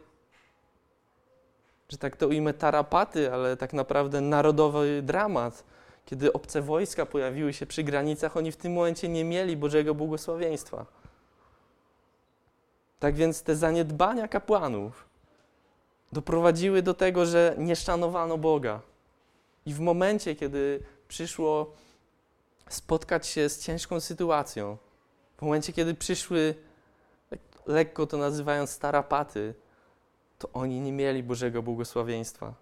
że 1.89 1.99
tak 1.99 2.17
to 2.17 2.29
ujmę, 2.29 2.55
tarapaty, 2.55 3.33
ale 3.33 3.57
tak 3.57 3.73
naprawdę 3.73 4.21
narodowy 4.21 5.03
dramat, 5.03 5.65
kiedy 6.07 6.33
obce 6.33 6.63
wojska 6.63 7.07
pojawiły 7.07 7.53
się 7.53 7.67
przy 7.67 7.85
granicach, 7.85 8.37
oni 8.37 8.53
w 8.53 8.57
tym 8.57 8.73
momencie 8.73 9.09
nie 9.09 9.25
mieli 9.25 9.57
Bożego 9.57 9.95
błogosławieństwa. 9.95 10.87
Tak 12.99 13.15
więc 13.15 13.43
te 13.43 13.57
zaniedbania 13.57 14.29
kapłanów 14.29 15.07
doprowadziły 16.13 16.83
do 16.83 16.95
tego, 16.95 17.27
że 17.27 17.55
nie 17.59 17.77
szanowano 17.77 18.39
Boga. 18.39 18.81
I 19.67 19.75
w 19.75 19.81
momencie, 19.81 20.37
kiedy 20.37 20.83
przyszło 21.09 21.73
spotkać 22.69 23.27
się 23.27 23.49
z 23.49 23.59
ciężką 23.59 24.01
sytuacją, 24.01 24.77
w 25.37 25.43
momencie, 25.43 25.73
kiedy 25.73 25.95
przyszły, 25.95 26.55
lekko 27.67 28.07
to 28.07 28.17
nazywając, 28.17 28.71
starapaty, 28.71 29.55
to 30.39 30.49
oni 30.53 30.81
nie 30.81 30.93
mieli 30.93 31.23
Bożego 31.23 31.63
błogosławieństwa. 31.63 32.55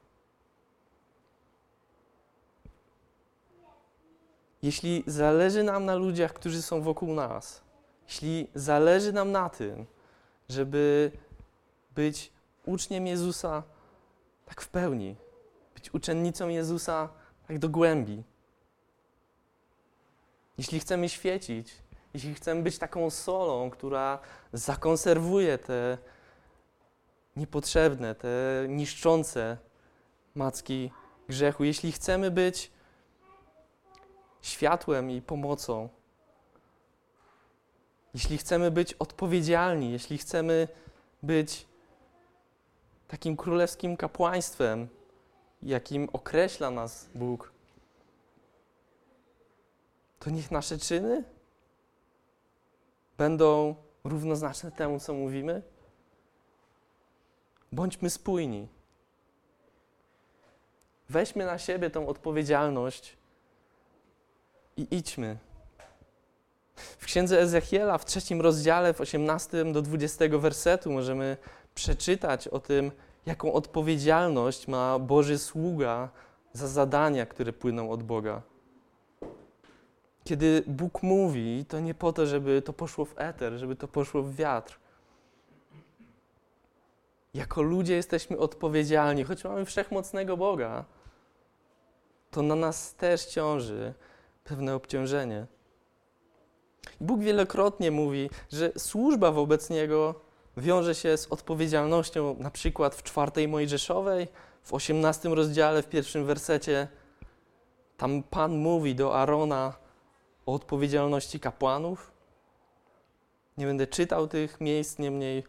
Jeśli 4.63 5.05
zależy 5.07 5.63
nam 5.63 5.85
na 5.85 5.95
ludziach, 5.95 6.33
którzy 6.33 6.63
są 6.63 6.83
wokół 6.83 7.15
nas, 7.15 7.63
jeśli 8.09 8.49
zależy 8.55 9.13
nam 9.13 9.33
na 9.33 9.49
tym, 9.49 9.87
żeby 10.49 11.13
być 11.95 12.33
uczniem 12.67 13.07
Jezusa 13.07 13.63
tak 14.47 14.61
w 14.61 14.69
pełni, 14.69 15.17
być 15.75 15.95
uczennicą 15.95 16.49
Jezusa 16.49 17.09
tak 17.49 17.59
do 17.59 17.69
głębi. 17.69 18.23
Jeśli 20.59 20.81
chcemy 20.81 21.09
świecić, 21.09 21.75
jeśli 22.15 22.35
chcemy 22.35 22.63
być 22.63 22.79
taką 22.79 23.11
solą, 23.11 23.71
która 23.71 24.19
zakonserwuje 24.53 25.59
te 25.59 25.99
niepotrzebne, 27.37 28.15
te 28.15 28.29
niszczące 28.69 29.57
macki 30.35 30.91
grzechu, 31.29 31.65
jeśli 31.65 31.93
chcemy 31.93 32.31
być 32.31 32.71
światłem 34.43 35.11
i 35.11 35.23
pomocą, 35.23 35.89
jeśli 38.15 38.39
chcemy 38.39 38.71
być 38.71 38.95
odpowiedzialni, 38.95 39.93
jeśli 39.93 40.19
chcemy 40.19 40.69
być 41.23 41.67
takim 43.09 43.37
królewskim 43.37 43.97
kapłaństwem, 43.97 44.89
jakim 45.63 46.09
określa 46.13 46.71
nas 46.71 47.09
Bóg, 47.15 47.53
to 50.19 50.31
niech 50.31 50.51
nasze 50.51 50.79
czyny 50.79 51.25
będą 53.19 53.75
równoznaczne 54.05 54.73
temu, 54.73 55.01
co 55.01 55.15
mówimy. 55.15 55.63
Bądźmy 57.75 58.11
spójni. 58.11 58.69
Weźmy 61.09 61.47
na 61.47 61.59
siebie 61.59 61.91
tą 61.91 62.09
odpowiedzialność 62.09 63.17
i 64.77 64.87
idźmy. 64.91 65.37
W 66.77 67.05
księdze 67.05 67.41
Ezechiela 67.41 67.99
w 67.99 68.05
trzecim 68.05 68.41
rozdziale, 68.41 68.95
w 68.95 69.01
18 69.01 69.73
do 69.73 69.83
20 69.83 70.25
wersetu 70.29 70.93
możemy 70.93 71.37
przeczytać 71.75 72.49
o 72.49 72.61
tym, 72.61 72.93
jaką 73.27 73.53
odpowiedzialność 73.53 74.69
ma 74.69 74.99
Boży 74.99 75.39
sługa 75.39 76.09
za 76.53 76.69
zadania, 76.69 77.27
które 77.27 77.53
płyną 77.53 77.91
od 77.91 78.03
Boga. 78.03 78.43
Kiedy 80.25 80.63
Bóg 80.67 81.03
mówi, 81.03 81.65
to 81.69 81.81
nie 81.81 81.95
po 81.95 82.13
to, 82.13 82.27
żeby 82.27 82.63
to 82.63 82.73
poszło 82.73 83.05
w 83.05 83.15
eter, 83.17 83.53
żeby 83.53 83.77
to 83.77 83.89
poszło 83.89 84.23
w 84.23 84.35
wiatr. 84.35 84.84
Jako 87.35 87.63
ludzie 87.63 87.95
jesteśmy 87.95 88.39
odpowiedzialni, 88.39 89.25
choć 89.25 89.45
mamy 89.45 89.65
wszechmocnego 89.65 90.37
Boga, 90.37 90.85
to 92.31 92.43
na 92.43 92.55
nas 92.55 92.95
też 92.95 93.25
ciąży 93.25 93.95
pewne 94.45 94.75
obciążenie. 94.75 95.47
Bóg 97.01 97.21
wielokrotnie 97.21 97.91
mówi, 97.91 98.31
że 98.53 98.73
służba 98.79 99.33
wobec 99.33 99.71
Niego 99.71 100.15
wiąże 100.57 100.95
się 100.95 101.17
z 101.17 101.27
odpowiedzialnością, 101.27 102.37
na 102.39 102.51
przykład 102.51 102.95
w 102.95 103.03
czwartej 103.03 103.49
Mojżeszowej, 103.49 104.29
w 104.63 104.75
osiemnastym 104.75 105.33
rozdziale, 105.33 105.83
w 105.83 105.89
pierwszym 105.89 106.27
wersecie. 106.27 106.89
Tam 107.97 108.23
Pan 108.23 108.57
mówi 108.57 108.95
do 108.95 109.17
Arona 109.17 109.75
o 110.47 110.55
odpowiedzialności 110.55 111.41
kapłanów. 111.41 112.13
Nie 113.59 113.67
będę 113.67 113.87
czytał 113.87 114.29
tych 114.29 114.61
miejsc, 114.61 114.99
niemniej 114.99 115.45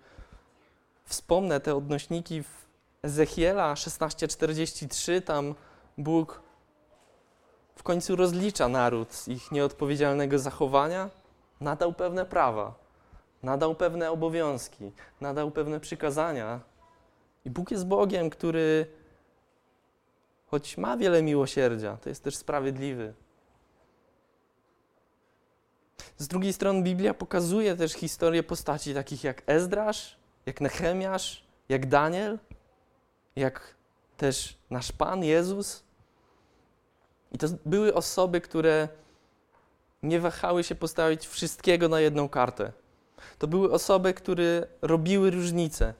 wspomnę 1.05 1.59
te 1.59 1.75
odnośniki 1.75 2.43
w 2.43 2.67
Ezechiela 3.01 3.73
16:43. 3.73 5.21
Tam 5.21 5.55
Bóg 5.97 6.41
w 7.75 7.83
końcu 7.83 8.15
rozlicza 8.15 8.67
naród 8.67 9.13
z 9.13 9.27
ich 9.27 9.51
nieodpowiedzialnego 9.51 10.39
zachowania, 10.39 11.09
nadał 11.61 11.93
pewne 11.93 12.25
prawa, 12.25 12.73
nadał 13.43 13.75
pewne 13.75 14.11
obowiązki, 14.11 14.91
nadał 15.21 15.51
pewne 15.51 15.79
przykazania. 15.79 16.59
I 17.45 17.49
Bóg 17.49 17.71
jest 17.71 17.87
Bogiem, 17.87 18.29
który 18.29 18.87
choć 20.47 20.77
ma 20.77 20.97
wiele 20.97 21.23
miłosierdzia, 21.23 21.97
to 21.97 22.09
jest 22.09 22.23
też 22.23 22.35
sprawiedliwy. 22.35 23.13
Z 26.17 26.27
drugiej 26.27 26.53
strony 26.53 26.81
Biblia 26.81 27.13
pokazuje 27.13 27.75
też 27.75 27.93
historię 27.93 28.43
postaci 28.43 28.93
takich 28.93 29.23
jak 29.23 29.41
Ezdrasz, 29.45 30.17
jak 30.45 30.61
Nehemiasz, 30.61 31.43
jak 31.69 31.85
Daniel, 31.85 32.39
jak 33.35 33.75
też 34.17 34.57
nasz 34.69 34.91
Pan 34.91 35.23
Jezus. 35.23 35.83
I 37.31 37.37
to 37.37 37.47
były 37.65 37.93
osoby, 37.93 38.41
które 38.41 38.87
nie 40.03 40.19
wahały 40.19 40.63
się 40.63 40.75
postawić 40.75 41.27
wszystkiego 41.27 41.89
na 41.89 41.99
jedną 41.99 42.29
kartę. 42.29 42.71
To 43.39 43.47
były 43.47 43.71
osoby, 43.71 44.13
które 44.13 44.67
robiły 44.81 45.31
różnice, 45.31 45.93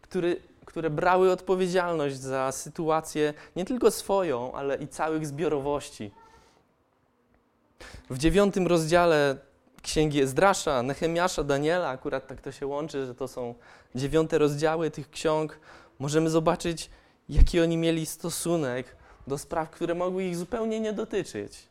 które, 0.00 0.36
które 0.64 0.90
brały 0.90 1.32
odpowiedzialność 1.32 2.16
za 2.16 2.52
sytuację 2.52 3.34
nie 3.56 3.64
tylko 3.64 3.90
swoją, 3.90 4.52
ale 4.52 4.76
i 4.76 4.88
całych 4.88 5.26
zbiorowości. 5.26 6.12
W 8.10 8.18
dziewiątym 8.18 8.66
rozdziale 8.66 9.36
księgi 9.82 10.20
Ezdrasza, 10.20 10.82
Nehemiasza, 10.82 11.44
Daniela, 11.44 11.88
akurat 11.88 12.26
tak 12.26 12.40
to 12.40 12.52
się 12.52 12.66
łączy, 12.66 13.06
że 13.06 13.14
to 13.14 13.28
są 13.28 13.54
dziewiąte 13.94 14.38
rozdziały 14.38 14.90
tych 14.90 15.10
ksiąg, 15.10 15.60
możemy 15.98 16.30
zobaczyć, 16.30 16.90
jaki 17.28 17.60
oni 17.60 17.76
mieli 17.76 18.06
stosunek 18.06 18.96
do 19.26 19.38
spraw, 19.38 19.70
które 19.70 19.94
mogły 19.94 20.24
ich 20.24 20.36
zupełnie 20.36 20.80
nie 20.80 20.92
dotyczyć. 20.92 21.68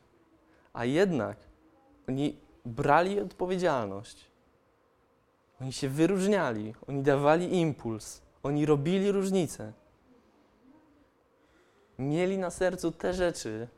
A 0.72 0.84
jednak 0.84 1.36
oni 2.08 2.36
brali 2.64 3.20
odpowiedzialność. 3.20 4.30
Oni 5.60 5.72
się 5.72 5.88
wyróżniali, 5.88 6.74
oni 6.88 7.02
dawali 7.02 7.60
impuls, 7.60 8.22
oni 8.42 8.66
robili 8.66 9.12
różnicę. 9.12 9.72
Mieli 11.98 12.38
na 12.38 12.50
sercu 12.50 12.92
te 12.92 13.14
rzeczy, 13.14 13.68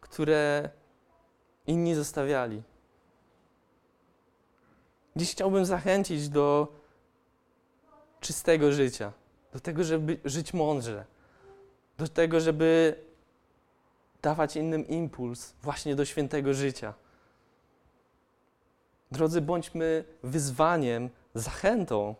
które 0.00 0.70
inni 1.66 1.94
zostawiali. 1.94 2.62
Dziś 5.18 5.30
chciałbym 5.32 5.64
zachęcić 5.64 6.28
do 6.28 6.68
czystego 8.20 8.72
życia, 8.72 9.12
do 9.52 9.60
tego, 9.60 9.84
żeby 9.84 10.18
żyć 10.24 10.54
mądrze, 10.54 11.04
do 11.98 12.08
tego, 12.08 12.40
żeby 12.40 12.96
dawać 14.22 14.56
innym 14.56 14.88
impuls 14.88 15.54
właśnie 15.62 15.96
do 15.96 16.04
świętego 16.04 16.54
życia. 16.54 16.94
Drodzy, 19.12 19.40
bądźmy 19.40 20.04
wyzwaniem, 20.22 21.10
zachętą 21.34 22.14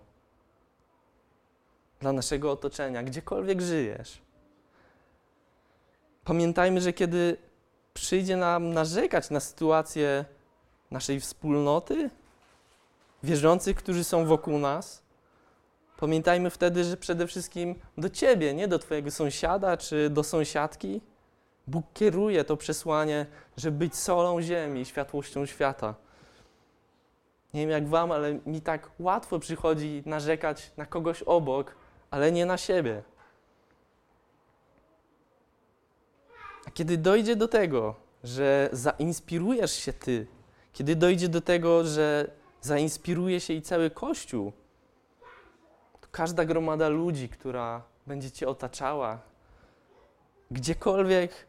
dla 2.01 2.12
naszego 2.12 2.53
otoczenia, 2.53 3.03
gdziekolwiek 3.03 3.61
żyjesz. 3.61 4.22
Pamiętajmy, 6.24 6.80
że 6.80 6.92
kiedy 6.92 7.36
przyjdzie 7.94 8.36
nam 8.36 8.72
narzekać 8.72 9.30
na 9.30 9.40
sytuację 9.40 10.24
naszej 10.90 11.20
wspólnoty, 11.20 12.11
wierzących, 13.23 13.77
którzy 13.77 14.05
są 14.05 14.27
wokół 14.27 14.59
nas, 14.59 15.03
pamiętajmy 15.97 16.51
wtedy, 16.51 16.85
że 16.85 16.97
przede 16.97 17.27
wszystkim 17.27 17.75
do 17.99 18.11
Ciebie, 18.11 18.55
nie 18.55 18.69
do 18.69 18.79
Twojego 18.79 19.11
sąsiada 19.11 19.77
czy 19.77 20.11
do 20.11 20.23
sąsiadki, 20.23 21.01
Bóg 21.66 21.87
kieruje 21.95 22.45
to 22.45 22.57
przesłanie, 22.57 23.27
żeby 23.57 23.79
być 23.79 23.97
solą 23.97 24.43
ziemi, 24.43 24.85
światłością 24.85 25.47
świata. 25.47 25.95
Nie 27.55 27.61
wiem 27.61 27.71
jak 27.71 27.89
Wam, 27.89 28.12
ale 28.12 28.35
mi 28.47 28.61
tak 28.61 28.91
łatwo 28.99 29.39
przychodzi 29.39 30.03
narzekać 30.07 30.73
na 30.77 30.87
kogoś 30.87 31.23
obok, 31.23 31.75
ale 32.11 32.33
nie 32.33 32.47
na 32.47 32.57
siebie. 32.57 33.03
A 36.66 36.71
kiedy 36.71 36.99
dojdzie 36.99 37.37
do 37.37 37.49
tego, 37.49 37.95
że 38.25 38.69
zainspirujesz 38.73 39.73
się 39.73 39.93
Ty, 39.93 40.27
kiedy 40.73 40.97
dojdzie 40.97 41.29
do 41.29 41.41
tego, 41.41 41.85
że 41.85 42.31
zainspiruje 42.61 43.41
się 43.41 43.55
i 43.55 43.63
cały 43.63 43.91
Kościół. 43.91 44.53
To 46.01 46.09
każda 46.11 46.45
gromada 46.45 46.89
ludzi, 46.89 47.29
która 47.29 47.83
będzie 48.07 48.31
Cię 48.31 48.49
otaczała, 48.49 49.19
gdziekolwiek 50.51 51.47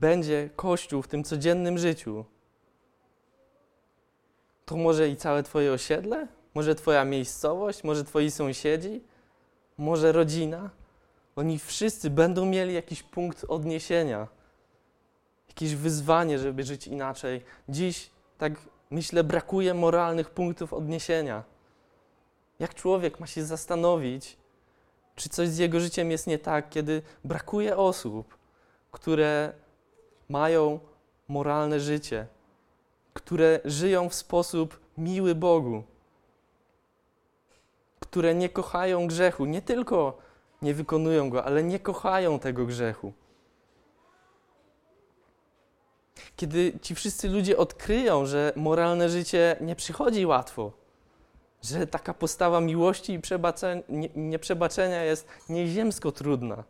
będzie 0.00 0.50
Kościół 0.56 1.02
w 1.02 1.08
tym 1.08 1.24
codziennym 1.24 1.78
życiu, 1.78 2.24
to 4.64 4.76
może 4.76 5.08
i 5.08 5.16
całe 5.16 5.42
Twoje 5.42 5.72
osiedle, 5.72 6.28
może 6.54 6.74
Twoja 6.74 7.04
miejscowość, 7.04 7.84
może 7.84 8.04
Twoi 8.04 8.30
sąsiedzi, 8.30 9.00
może 9.78 10.12
rodzina. 10.12 10.70
Oni 11.36 11.58
wszyscy 11.58 12.10
będą 12.10 12.46
mieli 12.46 12.74
jakiś 12.74 13.02
punkt 13.02 13.44
odniesienia, 13.48 14.28
jakieś 15.48 15.74
wyzwanie, 15.74 16.38
żeby 16.38 16.62
żyć 16.62 16.86
inaczej. 16.86 17.42
Dziś, 17.68 18.10
tak 18.38 18.52
myślę, 18.90 19.24
brakuje 19.24 19.74
moralnych 19.74 20.30
punktów 20.30 20.72
odniesienia. 20.72 21.44
Jak 22.58 22.74
człowiek 22.74 23.20
ma 23.20 23.26
się 23.26 23.44
zastanowić, 23.44 24.36
czy 25.14 25.28
coś 25.28 25.48
z 25.48 25.58
jego 25.58 25.80
życiem 25.80 26.10
jest 26.10 26.26
nie 26.26 26.38
tak, 26.38 26.70
kiedy 26.70 27.02
brakuje 27.24 27.76
osób, 27.76 28.38
które 28.90 29.52
mają 30.28 30.80
moralne 31.28 31.80
życie, 31.80 32.26
które 33.14 33.60
żyją 33.64 34.08
w 34.08 34.14
sposób 34.14 34.80
miły 34.98 35.34
Bogu, 35.34 35.82
które 38.00 38.34
nie 38.34 38.48
kochają 38.48 39.06
grzechu, 39.06 39.44
nie 39.44 39.62
tylko 39.62 40.18
nie 40.62 40.74
wykonują 40.74 41.30
go, 41.30 41.44
ale 41.44 41.62
nie 41.62 41.78
kochają 41.78 42.38
tego 42.38 42.66
grzechu. 42.66 43.12
Kiedy 46.36 46.78
ci 46.82 46.94
wszyscy 46.94 47.28
ludzie 47.28 47.56
odkryją, 47.56 48.26
że 48.26 48.52
moralne 48.56 49.08
życie 49.08 49.56
nie 49.60 49.76
przychodzi 49.76 50.26
łatwo, 50.26 50.72
że 51.62 51.86
taka 51.86 52.14
postawa 52.14 52.60
miłości 52.60 53.12
i 53.12 53.20
nieprzebaczenia 54.16 55.04
jest 55.04 55.28
nieziemsko 55.48 56.12
trudna, 56.12 56.64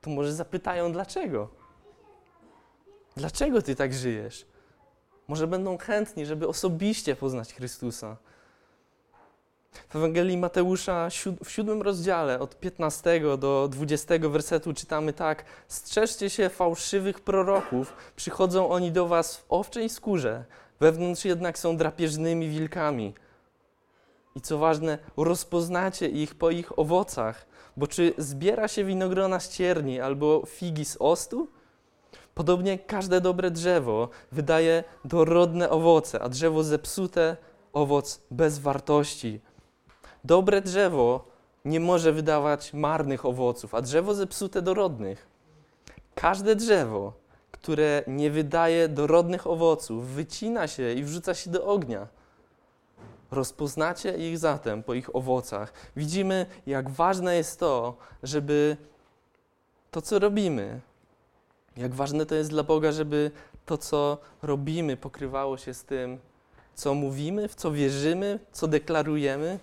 to 0.00 0.10
może 0.10 0.32
zapytają 0.32 0.92
dlaczego? 0.92 1.48
Dlaczego 3.16 3.62
ty 3.62 3.76
tak 3.76 3.94
żyjesz? 3.94 4.46
Może 5.28 5.46
będą 5.46 5.78
chętni, 5.78 6.26
żeby 6.26 6.48
osobiście 6.48 7.16
poznać 7.16 7.54
Chrystusa. 7.54 8.16
W 9.88 9.96
Ewangelii 9.96 10.36
Mateusza 10.36 11.08
w 11.44 11.50
siódmym 11.50 11.82
rozdziale 11.82 12.40
od 12.40 12.60
15 12.60 13.20
do 13.38 13.68
20 13.68 14.18
wersetu 14.18 14.74
czytamy 14.74 15.12
tak: 15.12 15.44
Strzeżcie 15.68 16.30
się 16.30 16.48
fałszywych 16.48 17.20
proroków, 17.20 17.94
przychodzą 18.16 18.68
oni 18.68 18.92
do 18.92 19.06
was 19.08 19.36
w 19.36 19.44
owczej 19.48 19.88
skórze, 19.88 20.44
wewnątrz 20.80 21.24
jednak 21.24 21.58
są 21.58 21.76
drapieżnymi 21.76 22.48
wilkami. 22.48 23.14
I 24.36 24.40
co 24.40 24.58
ważne, 24.58 24.98
rozpoznacie 25.16 26.08
ich 26.08 26.34
po 26.34 26.50
ich 26.50 26.78
owocach, 26.78 27.46
bo 27.76 27.86
czy 27.86 28.14
zbiera 28.18 28.68
się 28.68 28.84
winogrona 28.84 29.40
z 29.40 29.48
cierni 29.48 30.00
albo 30.00 30.42
figi 30.46 30.84
z 30.84 30.96
ostu? 30.96 31.48
Podobnie 32.34 32.78
każde 32.78 33.20
dobre 33.20 33.50
drzewo 33.50 34.08
wydaje 34.32 34.84
dorodne 35.04 35.70
owoce, 35.70 36.20
a 36.20 36.28
drzewo 36.28 36.64
zepsute 36.64 37.36
owoc 37.72 38.20
bez 38.30 38.58
wartości. 38.58 39.40
Dobre 40.24 40.60
drzewo 40.60 41.24
nie 41.64 41.80
może 41.80 42.12
wydawać 42.12 42.72
marnych 42.74 43.26
owoców, 43.26 43.74
a 43.74 43.82
drzewo 43.82 44.14
zepsute 44.14 44.62
dorodnych. 44.62 45.26
Każde 46.14 46.56
drzewo, 46.56 47.12
które 47.50 48.04
nie 48.06 48.30
wydaje 48.30 48.88
dorodnych 48.88 49.46
owoców, 49.46 50.06
wycina 50.06 50.68
się 50.68 50.92
i 50.92 51.04
wrzuca 51.04 51.34
się 51.34 51.50
do 51.50 51.66
ognia. 51.66 52.06
Rozpoznacie 53.30 54.30
ich 54.30 54.38
zatem 54.38 54.82
po 54.82 54.94
ich 54.94 55.16
owocach. 55.16 55.72
Widzimy, 55.96 56.46
jak 56.66 56.90
ważne 56.90 57.36
jest 57.36 57.60
to, 57.60 57.96
żeby 58.22 58.76
to, 59.90 60.02
co 60.02 60.18
robimy, 60.18 60.80
jak 61.76 61.94
ważne 61.94 62.26
to 62.26 62.34
jest 62.34 62.50
dla 62.50 62.62
Boga, 62.62 62.92
żeby 62.92 63.30
to, 63.66 63.78
co 63.78 64.18
robimy, 64.42 64.96
pokrywało 64.96 65.56
się 65.56 65.74
z 65.74 65.84
tym, 65.84 66.18
co 66.74 66.94
mówimy, 66.94 67.48
w 67.48 67.54
co 67.54 67.72
wierzymy, 67.72 68.38
co 68.52 68.68
deklarujemy. 68.68 69.58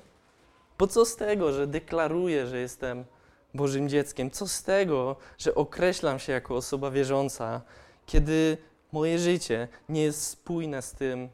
Bo 0.78 0.88
co 0.88 1.06
z 1.06 1.16
tego, 1.16 1.54
że 1.54 1.68
deklaruję, 1.68 2.48
że 2.48 2.58
jestem 2.60 3.06
Bożym 3.54 3.90
dzieckiem? 3.90 4.32
Co 4.32 4.48
z 4.48 4.64
tego, 4.64 5.16
że 5.38 5.56
określam 5.56 6.20
się 6.20 6.34
jako 6.34 6.56
osoba 6.56 6.92
wierząca, 6.92 7.62
kiedy 8.06 8.58
moje 8.92 9.20
życie 9.20 9.68
nie 9.90 10.04
jest 10.04 10.28
spójne 10.28 10.82
z 10.82 10.92
tym, 10.92 11.30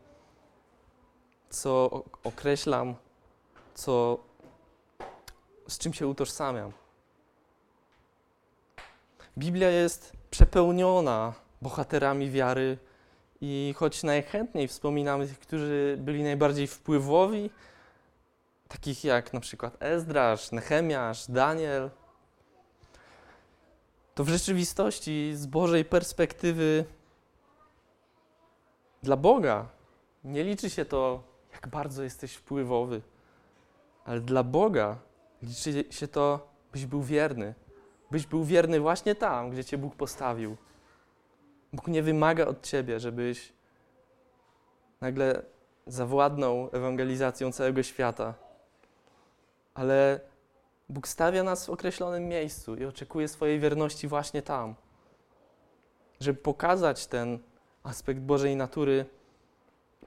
co 1.50 2.04
określam, 2.24 2.96
co, 3.74 4.18
z 5.68 5.78
czym 5.78 5.94
się 5.94 6.08
utożsamiam? 6.08 6.72
Biblia 9.38 9.70
jest 9.70 10.12
przepełniona 10.32 11.34
bohaterami 11.62 12.32
wiary 12.32 12.78
i 13.41 13.74
choć 13.78 14.04
najchętniej 14.04 14.68
wspominamy 14.68 15.28
tych, 15.28 15.39
którzy 15.39 15.98
byli 16.00 16.24
najbardziej 16.24 16.68
wpływowi, 16.68 17.50
takich 18.74 19.03
jak 19.03 19.34
na 19.34 19.39
przykład 19.39 19.78
Ezdrasz, 19.80 20.51
Nehemiasz, 20.51 21.32
Daniel, 21.32 21.89
to 24.15 24.24
w 24.24 24.30
rzeczywistości 24.30 25.32
z 25.36 25.45
Bożej 25.45 25.86
perspektywy 25.86 26.86
dla 29.03 29.17
Boga 29.17 29.67
nie 30.24 30.43
liczy 30.43 30.69
się 30.69 30.86
to, 30.86 31.24
jak 31.53 31.67
bardzo 31.67 32.03
jesteś 32.03 32.34
wpływowy, 32.34 33.01
ale 34.05 34.21
dla 34.21 34.43
Boga 34.43 34.97
liczy 35.41 35.86
się 35.89 36.07
to, 36.07 36.47
byś 36.71 36.86
był 36.86 37.01
wierny, 37.01 37.53
byś 38.11 38.28
był 38.28 38.43
wierny 38.43 38.80
właśnie 38.80 39.15
tam, 39.15 39.49
gdzie 39.49 39.65
Cię 39.65 39.78
Bóg 39.78 39.95
postawił. 39.95 40.57
Bóg 41.74 41.88
nie 41.88 42.03
wymaga 42.03 42.45
od 42.45 42.61
Ciebie, 42.61 42.99
żebyś 42.99 43.53
nagle 45.01 45.43
zawładnął 45.88 46.69
ewangelizacją 46.71 47.51
całego 47.51 47.84
świata, 47.84 48.43
ale 49.74 50.19
Bóg 50.89 51.07
stawia 51.07 51.43
nas 51.43 51.65
w 51.65 51.69
określonym 51.69 52.28
miejscu 52.28 52.76
i 52.76 52.86
oczekuje 52.86 53.28
swojej 53.28 53.59
wierności 53.59 54.07
właśnie 54.07 54.41
tam. 54.41 54.76
Żeby 56.19 56.39
pokazać 56.39 57.07
ten 57.07 57.39
aspekt 57.84 58.19
Bożej 58.19 58.55
natury, 58.55 59.05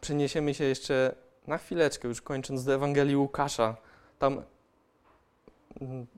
przeniesiemy 0.00 0.54
się 0.54 0.64
jeszcze 0.64 1.14
na 1.46 1.58
chwileczkę, 1.58 2.08
już 2.08 2.22
kończąc 2.22 2.64
do 2.64 2.74
Ewangelii 2.74 3.16
Łukasza. 3.16 3.76
Tam 4.18 4.42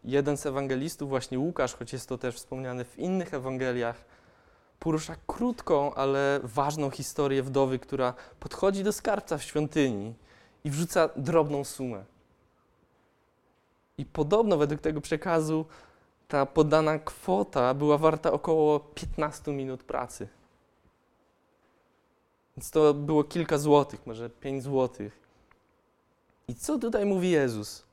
jeden 0.04 0.36
z 0.36 0.46
ewangelistów, 0.46 1.08
właśnie 1.08 1.38
Łukasz, 1.38 1.74
choć 1.74 1.92
jest 1.92 2.08
to 2.08 2.18
też 2.18 2.36
wspomniane 2.36 2.84
w 2.84 2.98
innych 2.98 3.34
Ewangeliach, 3.34 4.04
porusza 4.78 5.16
krótką, 5.26 5.94
ale 5.94 6.40
ważną 6.42 6.90
historię 6.90 7.42
wdowy, 7.42 7.78
która 7.78 8.14
podchodzi 8.40 8.84
do 8.84 8.92
skarbca 8.92 9.38
w 9.38 9.42
świątyni 9.42 10.14
i 10.64 10.70
wrzuca 10.70 11.08
drobną 11.16 11.64
sumę. 11.64 12.04
I 13.98 14.06
podobno 14.06 14.56
według 14.56 14.80
tego 14.80 15.00
przekazu 15.00 15.66
ta 16.28 16.46
podana 16.46 16.98
kwota 16.98 17.74
była 17.74 17.98
warta 17.98 18.32
około 18.32 18.80
15 18.80 19.52
minut 19.52 19.82
pracy. 19.82 20.28
Więc 22.56 22.70
to 22.70 22.94
było 22.94 23.24
kilka 23.24 23.58
złotych, 23.58 24.06
może 24.06 24.30
5 24.30 24.62
złotych. 24.62 25.20
I 26.48 26.54
co 26.54 26.78
tutaj 26.78 27.04
mówi 27.04 27.30
Jezus? 27.30 27.88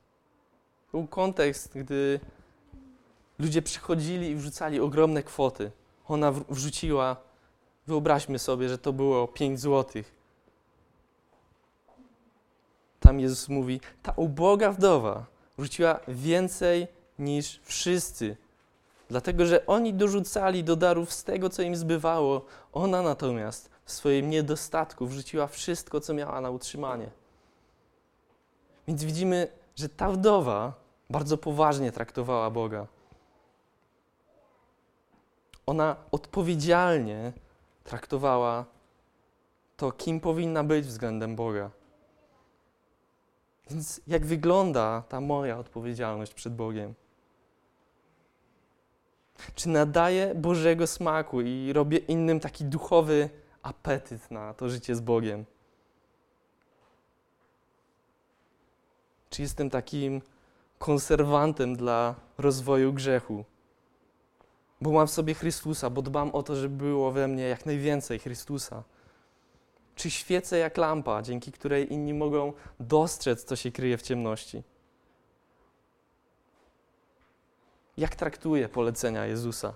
był 0.96 1.08
kontekst, 1.08 1.78
gdy 1.78 2.20
ludzie 3.40 3.62
przychodzili 3.62 4.30
i 4.30 4.36
wrzucali 4.36 4.80
ogromne 4.80 5.24
kwoty. 5.24 5.72
Ona 6.08 6.32
wrzuciła, 6.32 7.16
wyobraźmy 7.88 8.40
sobie, 8.40 8.70
że 8.70 8.78
to 8.78 8.94
było 8.94 9.28
5 9.28 9.60
złotych. 9.60 10.16
Tam 13.00 13.20
Jezus 13.20 13.50
mówi, 13.50 13.80
ta 14.04 14.14
uboga 14.16 14.72
wdowa 14.72 15.26
wrzuciła 15.58 16.00
więcej 16.08 16.88
niż 17.20 17.60
wszyscy, 17.64 18.38
dlatego 19.10 19.46
że 19.46 19.66
oni 19.66 19.94
dorzucali 19.94 20.64
do 20.64 20.76
darów 20.76 21.14
z 21.14 21.24
tego, 21.24 21.50
co 21.50 21.62
im 21.62 21.76
zbywało. 21.76 22.46
Ona 22.74 23.02
natomiast 23.02 23.70
w 23.86 23.92
swoim 23.92 24.30
niedostatku 24.30 25.08
wrzuciła 25.08 25.48
wszystko, 25.48 26.02
co 26.02 26.14
miała 26.14 26.42
na 26.42 26.50
utrzymanie. 26.50 27.10
Więc 28.88 29.04
widzimy, 29.04 29.48
że 29.76 29.90
ta 29.90 30.10
wdowa 30.10 30.74
bardzo 31.10 31.38
poważnie 31.38 31.92
traktowała 31.92 32.50
Boga. 32.50 32.88
Ona 35.66 35.96
odpowiedzialnie 36.12 37.34
traktowała 37.84 38.66
to, 39.78 39.92
kim 39.92 40.20
powinna 40.20 40.64
być 40.64 40.86
względem 40.86 41.36
Boga. 41.36 41.70
Więc 43.70 44.02
jak 44.08 44.26
wygląda 44.26 45.04
ta 45.10 45.22
moja 45.22 45.58
odpowiedzialność 45.58 46.34
przed 46.34 46.56
Bogiem? 46.56 46.94
Czy 49.56 49.70
nadaję 49.70 50.36
Bożego 50.36 50.88
smaku 50.88 51.42
i 51.42 51.74
robię 51.74 51.98
innym 51.98 52.40
taki 52.40 52.66
duchowy 52.66 53.30
apetyt 53.62 54.32
na 54.32 54.54
to 54.54 54.70
życie 54.70 54.96
z 54.96 55.02
Bogiem? 55.02 55.46
Czy 59.30 59.42
jestem 59.42 59.70
takim 59.70 60.22
konserwantem 60.80 61.76
dla 61.76 62.16
rozwoju 62.38 62.94
grzechu? 62.94 63.46
Bo 64.82 64.92
mam 64.92 65.08
w 65.08 65.12
sobie 65.12 65.34
Chrystusa, 65.34 65.90
bo 65.90 66.02
dbam 66.02 66.32
o 66.32 66.44
to, 66.44 66.56
żeby 66.56 66.78
było 66.78 67.12
we 67.12 67.28
mnie 67.28 67.44
jak 67.44 67.66
najwięcej 67.66 68.20
Chrystusa. 68.20 68.84
Czy 69.96 70.12
świecę 70.12 70.58
jak 70.58 70.78
lampa, 70.78 71.22
dzięki 71.22 71.52
której 71.52 71.94
inni 71.94 72.14
mogą 72.14 72.54
dostrzec, 72.80 73.44
co 73.44 73.56
się 73.56 73.72
kryje 73.72 73.98
w 73.98 74.02
ciemności? 74.02 74.64
Jak 77.98 78.16
traktuję 78.16 78.70
polecenia 78.70 79.26
Jezusa? 79.26 79.74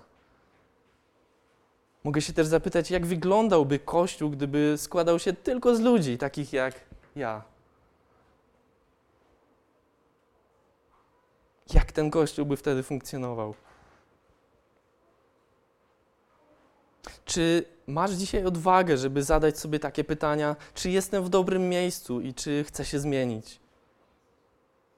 Mogę 2.03 2.22
się 2.22 2.34
też 2.34 2.47
zapytać, 2.47 2.91
jak 2.91 3.05
wyglądałby 3.05 3.80
Kościół, 3.80 4.30
gdyby 4.30 4.76
składał 4.78 5.20
się 5.20 5.34
tylko 5.34 5.76
z 5.76 5.80
ludzi, 5.80 6.17
takich 6.17 6.53
jak 6.53 6.76
ja. 7.15 7.43
Jak 11.74 11.91
ten 11.91 12.11
Kościół 12.11 12.45
by 12.45 12.57
wtedy 12.57 12.84
funkcjonował? 12.84 13.53
Czy 17.30 17.65
masz 17.88 18.11
dzisiaj 18.11 18.45
odwagę, 18.45 18.97
żeby 18.97 19.23
zadać 19.23 19.59
sobie 19.59 19.80
takie 19.80 20.03
pytania, 20.03 20.55
czy 20.73 20.89
jestem 20.89 21.23
w 21.23 21.30
dobrym 21.30 21.69
miejscu 21.69 22.21
i 22.21 22.34
czy 22.34 22.63
chcę 22.63 22.86
się 22.86 22.99
zmienić? 22.99 23.59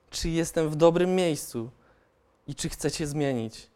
Czy 0.09 0.29
jestem 0.29 0.69
w 0.69 0.75
dobrym 0.75 1.15
miejscu 1.15 1.69
i 2.47 2.55
czy 2.55 2.69
chcę 2.69 2.89
się 2.89 3.07
zmienić? 3.07 3.69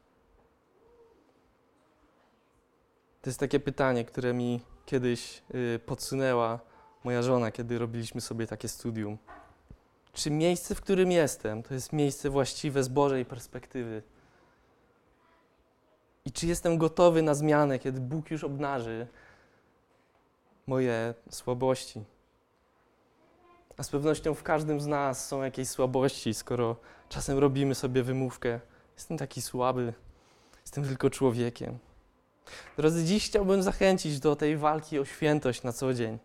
To 3.22 3.30
jest 3.30 3.40
takie 3.40 3.60
pytanie, 3.60 4.06
które 4.06 4.34
mi 4.34 4.62
kiedyś 4.86 5.42
y, 5.56 5.80
podsunęła 5.86 6.60
moja 7.04 7.22
żona, 7.22 7.52
kiedy 7.52 7.78
robiliśmy 7.78 8.22
sobie 8.22 8.48
takie 8.48 8.68
studium. 8.68 9.18
Czy 10.14 10.32
miejsce, 10.32 10.76
w 10.76 10.82
którym 10.82 11.12
jestem, 11.12 11.64
to 11.64 11.74
jest 11.74 11.94
miejsce 11.94 12.30
właściwe 12.30 12.84
z 12.84 12.88
Bożej 12.88 13.26
perspektywy? 13.26 14.04
I 16.26 16.32
czy 16.32 16.48
jestem 16.48 16.78
gotowy 16.78 17.22
na 17.22 17.34
zmianę, 17.34 17.80
kiedy 17.80 18.00
Bóg 18.00 18.32
już 18.32 18.44
obnaży 18.44 19.08
moje 20.68 21.14
słabości? 21.30 22.04
A 23.78 23.84
z 23.84 23.90
pewnością 23.90 24.34
w 24.34 24.44
każdym 24.44 24.82
z 24.82 24.88
nas 24.88 25.28
są 25.28 25.44
jakieś 25.44 25.70
słabości, 25.70 26.34
skoro 26.34 26.76
czasem 27.10 27.38
robimy 27.38 27.76
sobie 27.76 28.04
wymówkę: 28.04 28.60
Jestem 28.96 29.18
taki 29.18 29.42
słaby, 29.42 29.94
jestem 30.62 30.84
tylko 30.84 31.10
człowiekiem. 31.10 31.80
Drodzy, 32.78 33.04
dziś 33.04 33.26
chciałbym 33.26 33.64
zachęcić 33.64 34.20
do 34.20 34.36
tej 34.36 34.58
walki 34.58 35.00
o 35.00 35.06
świętość 35.06 35.64
na 35.64 35.74
co 35.74 35.94
dzień. 35.94 36.20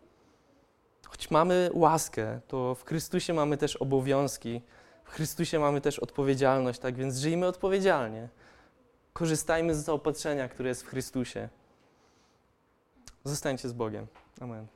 Choć 1.08 1.30
mamy 1.30 1.70
łaskę, 1.72 2.40
to 2.48 2.74
w 2.74 2.84
Chrystusie 2.84 3.34
mamy 3.34 3.56
też 3.56 3.76
obowiązki, 3.76 4.62
w 5.04 5.10
Chrystusie 5.10 5.58
mamy 5.58 5.80
też 5.80 5.98
odpowiedzialność, 5.98 6.80
tak 6.80 6.94
więc 6.94 7.18
żyjmy 7.18 7.46
odpowiedzialnie. 7.46 8.28
Korzystajmy 9.20 9.74
z 9.74 9.78
zaopatrzenia, 9.78 10.48
które 10.48 10.68
jest 10.68 10.82
w 10.82 10.86
Chrystusie. 10.86 11.48
Zostańcie 13.24 13.68
z 13.68 13.72
Bogiem. 13.72 14.06
Amen. 14.40 14.66